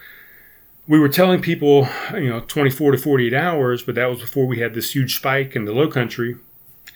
[0.91, 4.59] We were telling people, you know, 24 to 48 hours, but that was before we
[4.59, 6.35] had this huge spike in the low country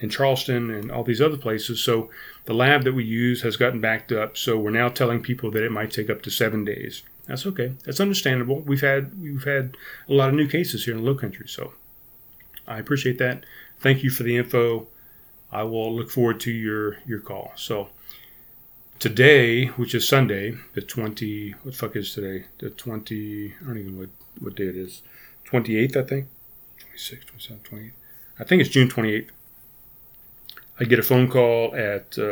[0.01, 1.79] in Charleston and all these other places.
[1.79, 2.10] So
[2.43, 4.36] the lab that we use has gotten backed up.
[4.36, 7.03] So we're now telling people that it might take up to seven days.
[7.25, 7.71] That's okay.
[7.86, 8.60] That's understandable.
[8.60, 9.77] We've had we've had
[10.10, 11.47] a lot of new cases here in the low country.
[11.47, 11.71] So
[12.67, 13.45] I appreciate that.
[13.79, 14.89] Thank you for the info.
[15.53, 17.53] I will look forward to your your call.
[17.55, 17.88] So
[18.99, 22.45] today, which is Sunday, the 20, what the fuck is today?
[22.60, 25.01] The 20, I don't even know what, what day it is.
[25.45, 26.27] 28th, I think.
[26.79, 27.91] 26, 27, 28.
[28.39, 29.29] I think it's June 28th.
[30.79, 32.23] I get a phone call at uh,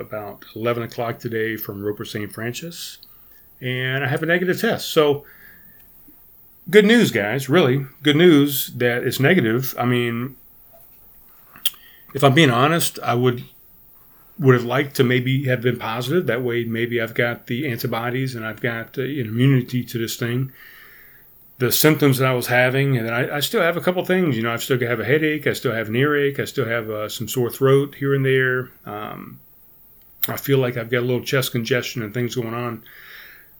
[0.00, 2.32] about 11 o'clock today from Roper St.
[2.32, 2.98] Francis,
[3.60, 4.90] and I have a negative test.
[4.90, 5.24] So,
[6.68, 7.86] good news, guys, really.
[8.02, 9.72] Good news that it's negative.
[9.78, 10.34] I mean,
[12.12, 13.44] if I'm being honest, I would
[14.38, 16.26] would have liked to maybe have been positive.
[16.26, 20.52] That way, maybe I've got the antibodies and I've got uh, immunity to this thing.
[21.58, 24.36] The symptoms that I was having, and I, I, still have a couple things.
[24.36, 25.46] You know, I still have a headache.
[25.46, 26.40] I still have an earache.
[26.40, 28.70] I still have uh, some sore throat here and there.
[28.84, 29.38] Um,
[30.26, 32.82] I feel like I've got a little chest congestion and things going on.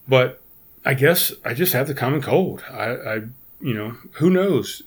[0.09, 0.41] But
[0.85, 2.65] I guess I just have the common cold.
[2.69, 3.15] I, I
[3.61, 4.83] you know, who knows?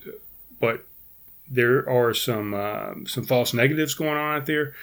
[0.60, 0.84] But
[1.48, 4.74] there are some uh, some false negatives going on out there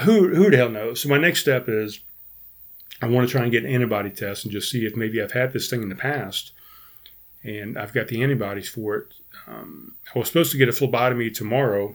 [0.00, 1.02] who who the hell knows?
[1.02, 2.00] So my next step is
[3.00, 5.32] I want to try and get an antibody test and just see if maybe I've
[5.32, 6.52] had this thing in the past,
[7.42, 9.14] and I've got the antibodies for it.
[9.46, 11.94] Um, I was supposed to get a phlebotomy tomorrow.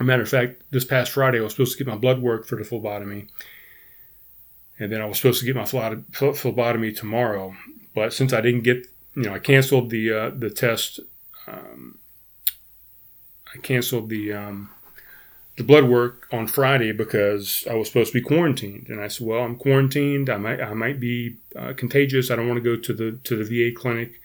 [0.00, 2.46] A matter of fact, this past Friday I was supposed to get my blood work
[2.46, 3.28] for the phlebotomy,
[4.78, 7.54] and then I was supposed to get my phlebotomy tomorrow.
[7.94, 11.00] But since I didn't get, you know, I canceled the uh, the test.
[11.46, 11.98] Um,
[13.54, 14.70] I canceled the um,
[15.62, 19.26] the blood work on Friday because I was supposed to be quarantined, and I said,
[19.26, 20.28] "Well, I'm quarantined.
[20.28, 22.30] I might I might be uh, contagious.
[22.30, 24.20] I don't want to go to the to the VA clinic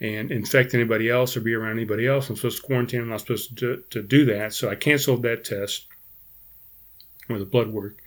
[0.00, 2.28] and infect anybody else or be around anybody else.
[2.28, 3.02] I'm supposed to quarantine.
[3.02, 4.52] I'm not supposed to, to do that.
[4.52, 5.86] So I canceled that test.
[7.28, 7.98] or the blood work.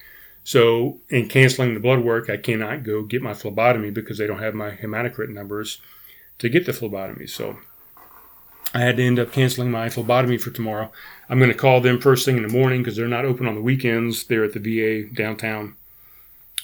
[0.43, 4.43] So, in canceling the blood work, I cannot go get my phlebotomy because they don't
[4.43, 5.81] have my hematocrit numbers
[6.37, 7.25] to get the phlebotomy.
[7.25, 7.57] So,
[8.75, 10.91] I had to end up canceling my phlebotomy for tomorrow.
[11.29, 13.55] I'm going to call them first thing in the morning because they're not open on
[13.55, 14.25] the weekends.
[14.25, 15.77] They're at the VA downtown.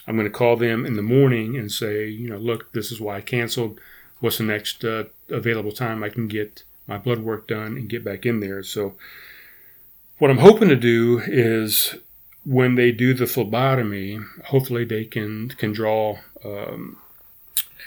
[0.05, 2.99] I'm going to call them in the morning and say, you know, look, this is
[2.99, 3.79] why I canceled.
[4.19, 8.03] What's the next uh, available time I can get my blood work done and get
[8.03, 8.61] back in there?
[8.61, 8.95] So,
[10.17, 11.95] what I'm hoping to do is
[12.45, 16.97] when they do the phlebotomy, hopefully they can can draw um,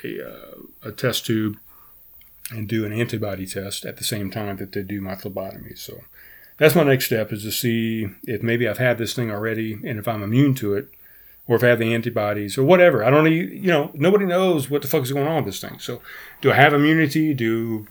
[0.02, 1.58] a, uh, a test tube
[2.50, 5.74] and do an antibody test at the same time that they do my phlebotomy.
[5.74, 6.02] So
[6.58, 9.98] that's my next step is to see if maybe I've had this thing already and
[9.98, 10.88] if I'm immune to it
[11.46, 13.04] or if I have the antibodies or whatever.
[13.04, 15.78] I don't you know, nobody knows what the fuck is going on with this thing.
[15.78, 16.00] So
[16.40, 17.34] do I have immunity?
[17.34, 17.86] Do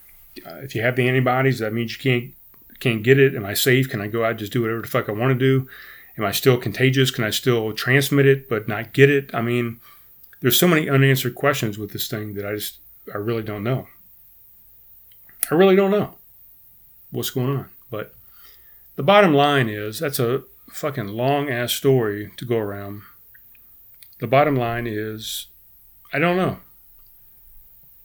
[0.46, 2.34] uh, if you have the antibodies, that means you can't
[2.80, 3.36] can't get it.
[3.36, 3.90] Am I safe?
[3.90, 5.68] Can I go out just do whatever the fuck I want to do?
[6.18, 7.12] Am I still contagious?
[7.12, 9.34] Can I still transmit it but not get it?
[9.34, 9.80] I mean,
[10.42, 12.80] there's so many unanswered questions with this thing that I just
[13.14, 13.88] I really don't know.
[15.52, 16.16] I really don't know
[17.12, 17.70] what's going on.
[17.90, 18.14] But
[18.96, 23.02] the bottom line is that's a fucking long ass story to go around.
[24.20, 25.48] The bottom line is
[26.12, 26.60] I don't know.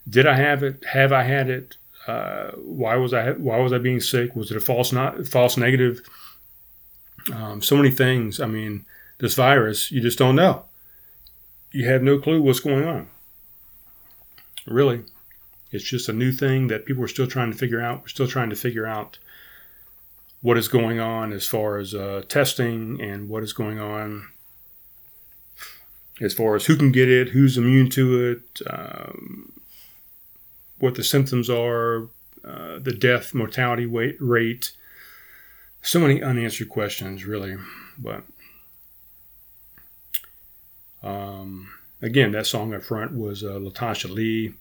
[0.09, 0.83] Did I have it?
[0.85, 1.77] Have I had it?
[2.07, 4.35] Uh, why was I why was I being sick?
[4.35, 6.01] Was it a false not false negative?
[7.33, 8.39] Um, so many things.
[8.39, 8.85] I mean,
[9.19, 10.65] this virus, you just don't know.
[11.71, 13.09] You have no clue what's going on.
[14.65, 15.03] Really.
[15.71, 18.01] It's just a new thing that people are still trying to figure out.
[18.01, 19.19] We're still trying to figure out
[20.41, 24.27] what is going on as far as uh, testing and what is going on
[26.21, 29.53] as far as who can get it, who's immune to it, um,
[30.79, 32.09] what the symptoms are,
[32.43, 34.71] uh, the death mortality rate.
[35.81, 37.55] So many unanswered questions, really.
[37.97, 38.23] But
[41.01, 41.69] um,
[42.01, 44.53] again, that song up front was uh, Latasha Lee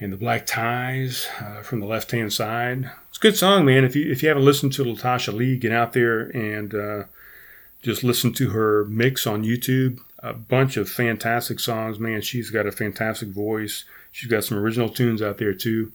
[0.00, 2.90] and the Black Ties uh, from the left hand side.
[3.08, 3.84] It's a good song, man.
[3.84, 7.04] If you if you haven't listened to Latasha Lee, get out there and uh,
[7.82, 10.00] just listen to her mix on YouTube.
[10.22, 12.22] A bunch of fantastic songs, man.
[12.22, 13.84] She's got a fantastic voice.
[14.10, 15.92] She's got some original tunes out there too,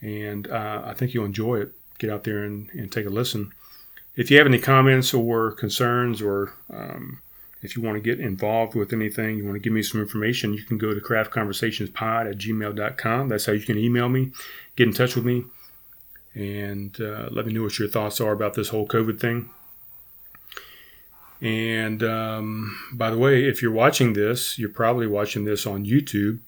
[0.00, 1.72] and uh, I think you'll enjoy it.
[1.98, 3.52] Get out there and, and take a listen.
[4.16, 7.20] If you have any comments or concerns or um,
[7.62, 10.54] if you want to get involved with anything, you want to give me some information,
[10.54, 13.28] you can go to craftconversationspod at gmail.com.
[13.28, 14.32] That's how you can email me,
[14.76, 15.44] get in touch with me,
[16.34, 19.50] and uh, let me know what your thoughts are about this whole COVID thing.
[21.40, 26.40] And um, by the way, if you're watching this, you're probably watching this on YouTube.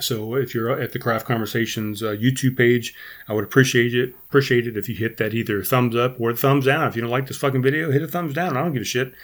[0.00, 2.94] So if you're at the Craft Conversations uh, YouTube page,
[3.28, 4.14] I would appreciate it.
[4.28, 6.86] Appreciate it if you hit that either thumbs up or thumbs down.
[6.88, 8.56] If you don't like this fucking video, hit a thumbs down.
[8.56, 9.14] I don't give a shit.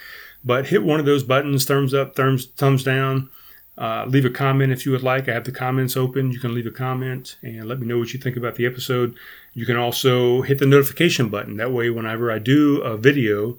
[0.44, 3.30] But hit one of those buttons, thumbs up, thumbs, thumbs down.
[3.78, 5.28] Uh, leave a comment if you would like.
[5.28, 6.30] I have the comments open.
[6.30, 9.16] You can leave a comment and let me know what you think about the episode.
[9.54, 11.56] You can also hit the notification button.
[11.56, 13.58] That way, whenever I do a video,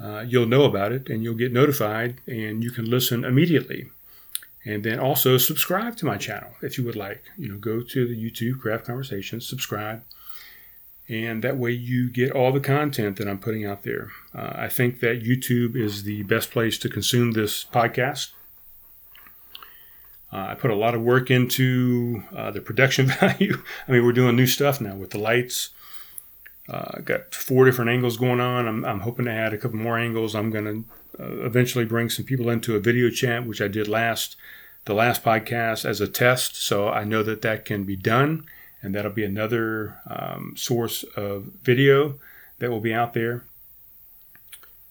[0.00, 3.90] uh, you'll know about it and you'll get notified and you can listen immediately.
[4.64, 7.24] And then also subscribe to my channel if you would like.
[7.36, 10.02] You know, go to the YouTube Craft Conversations, subscribe
[11.12, 14.10] and that way you get all the content that I'm putting out there.
[14.34, 18.30] Uh, I think that YouTube is the best place to consume this podcast.
[20.32, 23.62] Uh, I put a lot of work into uh, the production value.
[23.86, 25.70] I mean, we're doing new stuff now with the lights.
[26.68, 28.66] Uh, got four different angles going on.
[28.66, 30.34] I'm, I'm, hoping to add a couple more angles.
[30.34, 33.88] I'm going to uh, eventually bring some people into a video chat, which I did
[33.88, 34.36] last
[34.84, 36.56] the last podcast as a test.
[36.56, 38.46] So I know that that can be done
[38.82, 42.18] and that'll be another um, source of video
[42.58, 43.44] that will be out there.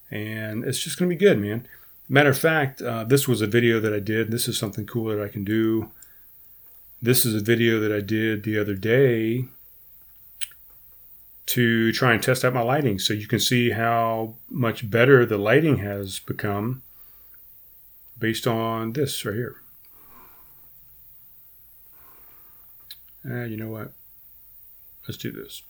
[0.10, 1.68] And it's just going to be good, man.
[2.10, 4.32] Matter of fact, uh, this was a video that I did.
[4.32, 5.92] This is something cool that I can do.
[7.02, 9.46] This is a video that I did the other day
[11.48, 15.38] to try and test out my lighting so you can see how much better the
[15.38, 16.82] lighting has become
[18.18, 19.62] based on this right here.
[23.24, 23.93] Uh, you know what?
[25.07, 25.61] Let's do this.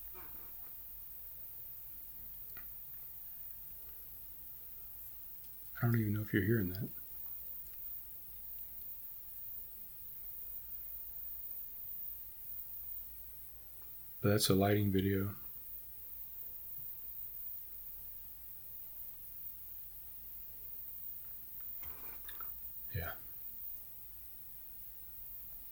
[5.81, 6.87] I don't even know if you're hearing that.
[14.21, 15.31] But that's a lighting video.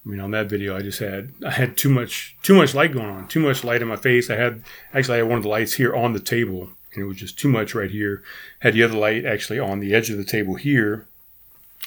[0.10, 2.94] I mean, on that video, I just had I had too much too much light
[2.94, 4.32] going on, too much light in my face.
[4.32, 7.06] I had actually I had one of the lights here on the table, and it
[7.06, 8.24] was just too much right here.
[8.62, 11.06] Had the other light actually on the edge of the table here,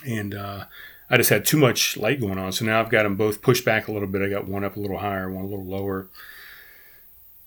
[0.07, 0.66] and uh,
[1.11, 2.53] I just had too much light going on.
[2.53, 4.23] So now I've got them both pushed back a little bit.
[4.23, 6.07] I got one up a little higher, one a little lower.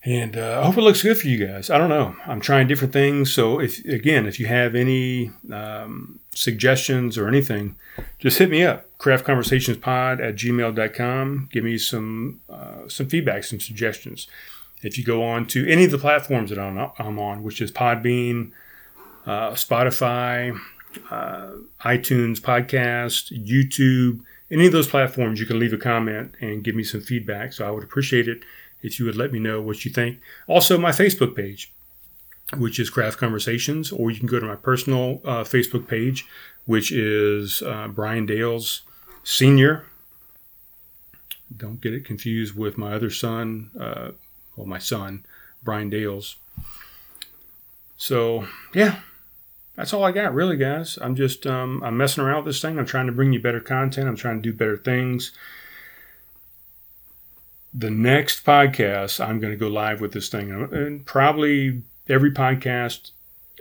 [0.06, 1.72] And uh, I hope it looks good for you guys.
[1.72, 2.16] I don't know.
[2.28, 3.34] I'm trying different things.
[3.34, 7.76] So if again, if you have any um, suggestions or anything,
[8.20, 8.86] just hit me up.
[9.00, 11.50] Craftconversationspod at gmail.com.
[11.52, 14.28] Give me some uh, some feedback, some suggestions.
[14.84, 17.72] If you go on to any of the platforms that I'm, I'm on, which is
[17.72, 18.52] Podbean,
[19.26, 20.56] uh, Spotify,
[21.10, 21.52] uh,
[21.84, 26.84] iTunes podcast, YouTube, any of those platforms, you can leave a comment and give me
[26.84, 27.54] some feedback.
[27.54, 28.44] So I would appreciate it
[28.86, 30.20] if you would let me know what you think.
[30.48, 31.72] Also, my Facebook page,
[32.58, 36.26] which is Craft Conversations, or you can go to my personal uh, Facebook page,
[36.66, 38.82] which is uh, Brian Dales
[39.24, 39.86] Senior.
[41.56, 44.12] Don't get it confused with my other son, uh,
[44.56, 45.26] well, my son,
[45.64, 46.36] Brian Dales.
[47.98, 49.00] So, yeah,
[49.76, 50.98] that's all I got, really, guys.
[51.02, 52.78] I'm just um, I'm messing around with this thing.
[52.78, 54.08] I'm trying to bring you better content.
[54.08, 55.32] I'm trying to do better things.
[57.78, 63.12] The next podcast, I'm going to go live with this thing, and probably every podcast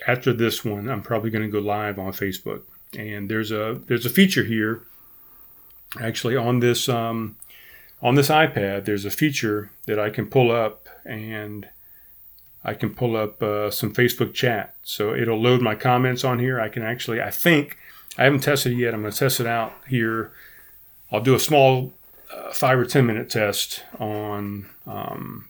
[0.06, 2.62] after this one, I'm probably going to go live on Facebook.
[2.96, 4.82] And there's a there's a feature here,
[6.00, 7.36] actually on this um,
[8.00, 8.84] on this iPad.
[8.84, 11.68] There's a feature that I can pull up and
[12.64, 14.74] I can pull up uh, some Facebook chat.
[14.84, 16.60] So it'll load my comments on here.
[16.60, 17.76] I can actually, I think,
[18.16, 18.94] I haven't tested it yet.
[18.94, 20.32] I'm going to test it out here.
[21.10, 21.92] I'll do a small
[22.52, 25.48] five or 10 minute test on um,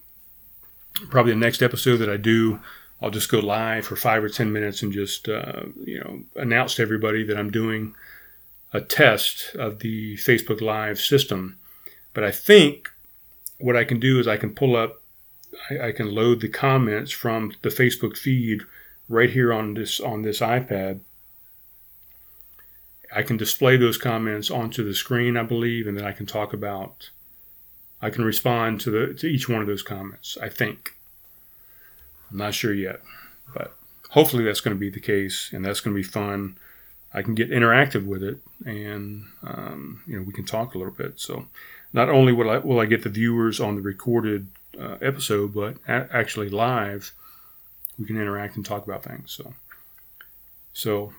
[1.11, 2.61] probably the next episode that I do.
[3.03, 6.76] I'll just go live for five or 10 minutes and just, uh, you know, announce
[6.76, 7.95] to everybody that I'm doing
[8.72, 11.59] a test of the Facebook Live system.
[12.12, 12.91] But I think
[13.59, 15.01] what I can do is I can pull up
[15.70, 18.62] I, I, can load the comments from the Facebook feed
[19.09, 21.01] right here on this on this iPad.
[23.15, 26.53] I can display those comments onto the screen, I believe, and then I can talk
[26.53, 27.11] about.
[28.03, 30.37] I can respond to the to each one of those comments.
[30.43, 30.97] I think.
[32.31, 33.01] I'm not sure yet,
[33.55, 33.77] but
[34.11, 36.59] hopefully that's going to be the case, and that's going to be fun.
[37.12, 40.93] I can get interactive with it, and um, you know we can talk a little
[40.93, 41.21] bit.
[41.21, 41.47] So,
[41.93, 44.49] not only will I will I get the viewers on the recorded
[44.79, 47.12] uh, episode, but a- actually live,
[47.99, 49.33] we can interact and talk about things.
[49.33, 49.55] So,
[50.73, 51.12] so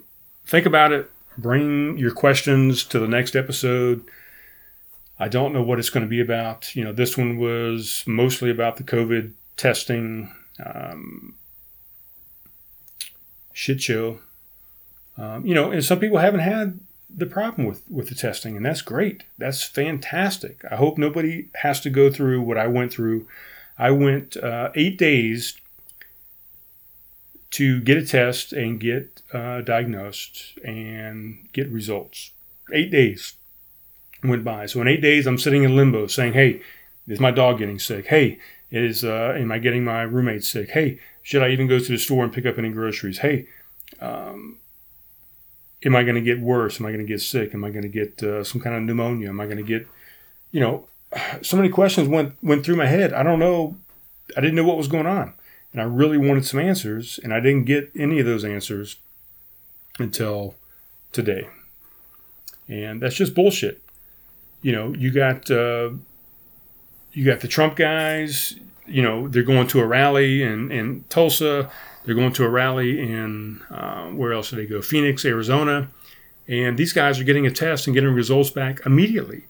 [0.45, 1.09] think about it.
[1.37, 4.05] Bring your questions to the next episode.
[5.19, 6.75] I don't know what it's going to be about.
[6.75, 10.33] You know, this one was mostly about the COVID testing
[10.63, 11.35] um,
[13.53, 14.19] shit show.
[15.17, 16.79] Um, you know, and some people haven't had
[17.09, 19.23] the problem with with the testing, and that's great.
[19.37, 20.61] That's fantastic.
[20.69, 23.27] I hope nobody has to go through what I went through.
[23.77, 25.59] I went uh, eight days
[27.55, 32.31] to get a test and get uh, diagnosed and get results.
[32.73, 33.35] Eight days
[34.23, 34.65] went by.
[34.65, 36.61] So in eight days, I'm sitting in limbo, saying, "Hey,
[37.07, 38.07] is my dog getting sick?
[38.07, 38.39] Hey,
[38.71, 40.71] is uh, am I getting my roommate sick?
[40.71, 43.19] Hey, should I even go to the store and pick up any groceries?
[43.19, 43.47] Hey."
[44.01, 44.57] Um,
[45.85, 46.79] am I going to get worse?
[46.79, 47.53] Am I going to get sick?
[47.53, 49.29] Am I going to get uh, some kind of pneumonia?
[49.29, 49.87] Am I going to get,
[50.51, 50.87] you know,
[51.41, 53.13] so many questions went went through my head.
[53.13, 53.77] I don't know.
[54.35, 55.33] I didn't know what was going on,
[55.75, 58.95] and I really wanted some answers, and I didn't get any of those answers
[59.99, 60.55] until
[61.11, 61.49] today.
[62.69, 63.81] And that's just bullshit.
[64.61, 65.91] You know, you got uh,
[67.11, 68.55] you got the Trump guys.
[68.87, 71.69] You know, they're going to a rally in in Tulsa
[72.05, 74.81] they're going to a rally in uh, where else did they go?
[74.81, 75.89] Phoenix, Arizona.
[76.47, 79.45] And these guys are getting a test and getting results back immediately.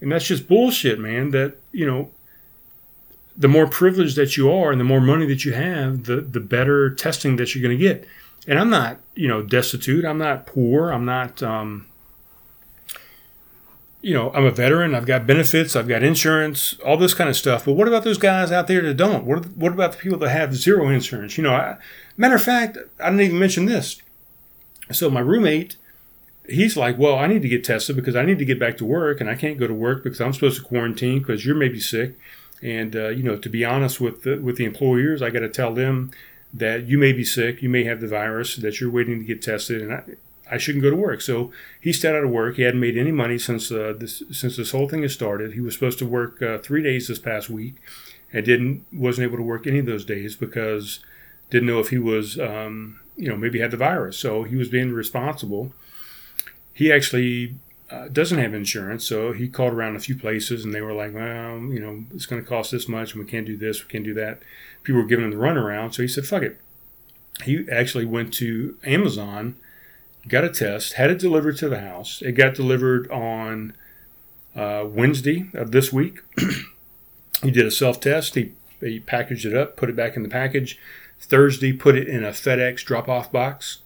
[0.00, 1.30] And that's just bullshit, man.
[1.30, 2.10] That, you know,
[3.36, 6.40] the more privileged that you are and the more money that you have, the, the
[6.40, 8.06] better testing that you're going to get.
[8.46, 10.04] And I'm not, you know, destitute.
[10.04, 10.90] I'm not poor.
[10.90, 11.86] I'm not, um,
[14.00, 14.94] you know, I'm a veteran.
[14.94, 15.74] I've got benefits.
[15.74, 17.64] I've got insurance, all this kind of stuff.
[17.64, 19.24] But what about those guys out there that don't?
[19.24, 21.36] What, what about the people that have zero insurance?
[21.36, 21.76] You know, I,
[22.16, 24.00] matter of fact, I didn't even mention this.
[24.92, 25.76] So my roommate,
[26.48, 28.84] he's like, well, I need to get tested because I need to get back to
[28.84, 31.80] work, and I can't go to work because I'm supposed to quarantine because you're maybe
[31.80, 32.16] sick.
[32.62, 35.48] And uh, you know, to be honest with the, with the employers, I got to
[35.48, 36.12] tell them
[36.52, 39.42] that you may be sick, you may have the virus, that you're waiting to get
[39.42, 40.02] tested, and I,
[40.50, 41.20] I shouldn't go to work.
[41.20, 42.56] So he stayed out of work.
[42.56, 45.52] He hadn't made any money since uh, this since this whole thing has started.
[45.52, 47.74] He was supposed to work uh, three days this past week,
[48.32, 51.00] and didn't wasn't able to work any of those days because
[51.50, 54.16] didn't know if he was um, you know maybe had the virus.
[54.16, 55.72] So he was being responsible.
[56.72, 57.56] He actually
[57.90, 61.14] uh, doesn't have insurance, so he called around a few places, and they were like,
[61.14, 63.88] "Well, you know, it's going to cost this much, and we can't do this, we
[63.88, 64.40] can't do that."
[64.82, 66.60] People were giving him the runaround, so he said, "Fuck it,
[67.44, 69.56] he actually went to Amazon,
[70.26, 72.22] got a test, had it delivered to the house.
[72.22, 73.74] It got delivered on
[74.54, 76.20] uh, Wednesday of this week.
[77.42, 78.34] he did a self test.
[78.34, 80.78] He, he packaged it up, put it back in the package.
[81.20, 83.78] Thursday, put it in a FedEx drop off box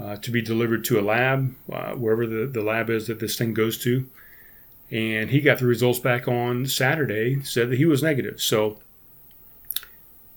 [0.00, 3.36] uh, to be delivered to a lab, uh, wherever the, the lab is that this
[3.36, 4.08] thing goes to.
[4.90, 8.40] And he got the results back on Saturday, said that he was negative.
[8.40, 8.78] So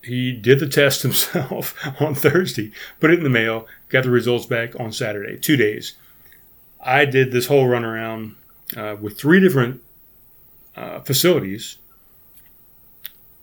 [0.03, 4.45] he did the test himself on Thursday, put it in the mail, got the results
[4.45, 5.93] back on Saturday, two days.
[6.83, 8.35] I did this whole runaround
[8.75, 9.81] uh, with three different
[10.75, 11.77] uh, facilities,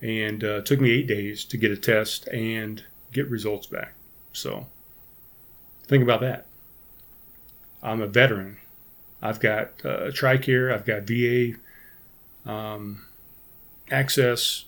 [0.00, 3.94] and uh, took me eight days to get a test and get results back.
[4.32, 4.66] So
[5.89, 6.47] think about that.
[7.82, 8.59] I'm a veteran.
[9.20, 11.59] I've got uh, TRICARE, I've got VA
[12.51, 13.05] um,
[13.91, 14.66] access.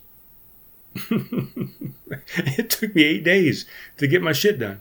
[1.10, 3.66] it took me eight days
[3.98, 4.80] to get my shit done.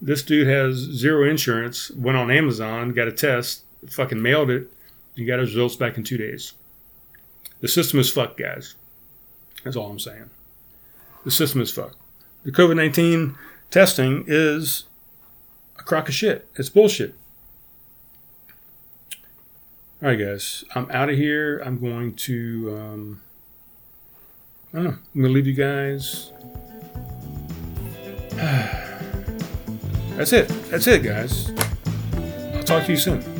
[0.00, 4.70] This dude has zero insurance, went on Amazon, got a test, fucking mailed it,
[5.16, 6.54] and got his results back in two days.
[7.60, 8.74] The system is fucked, guys.
[9.64, 10.30] That's all I'm saying.
[11.24, 11.96] The system is fucked.
[12.44, 13.36] The COVID 19
[13.70, 14.84] testing is
[15.80, 16.48] a crock of shit.
[16.56, 17.14] It's bullshit.
[20.02, 20.64] All right, guys.
[20.74, 21.58] I'm out of here.
[21.64, 22.78] I'm going to.
[22.78, 23.22] Um,
[24.72, 24.90] I don't know.
[25.14, 26.32] I'm going to leave you guys.
[30.16, 30.48] That's it.
[30.70, 31.50] That's it, guys.
[32.54, 33.39] I'll talk to you soon.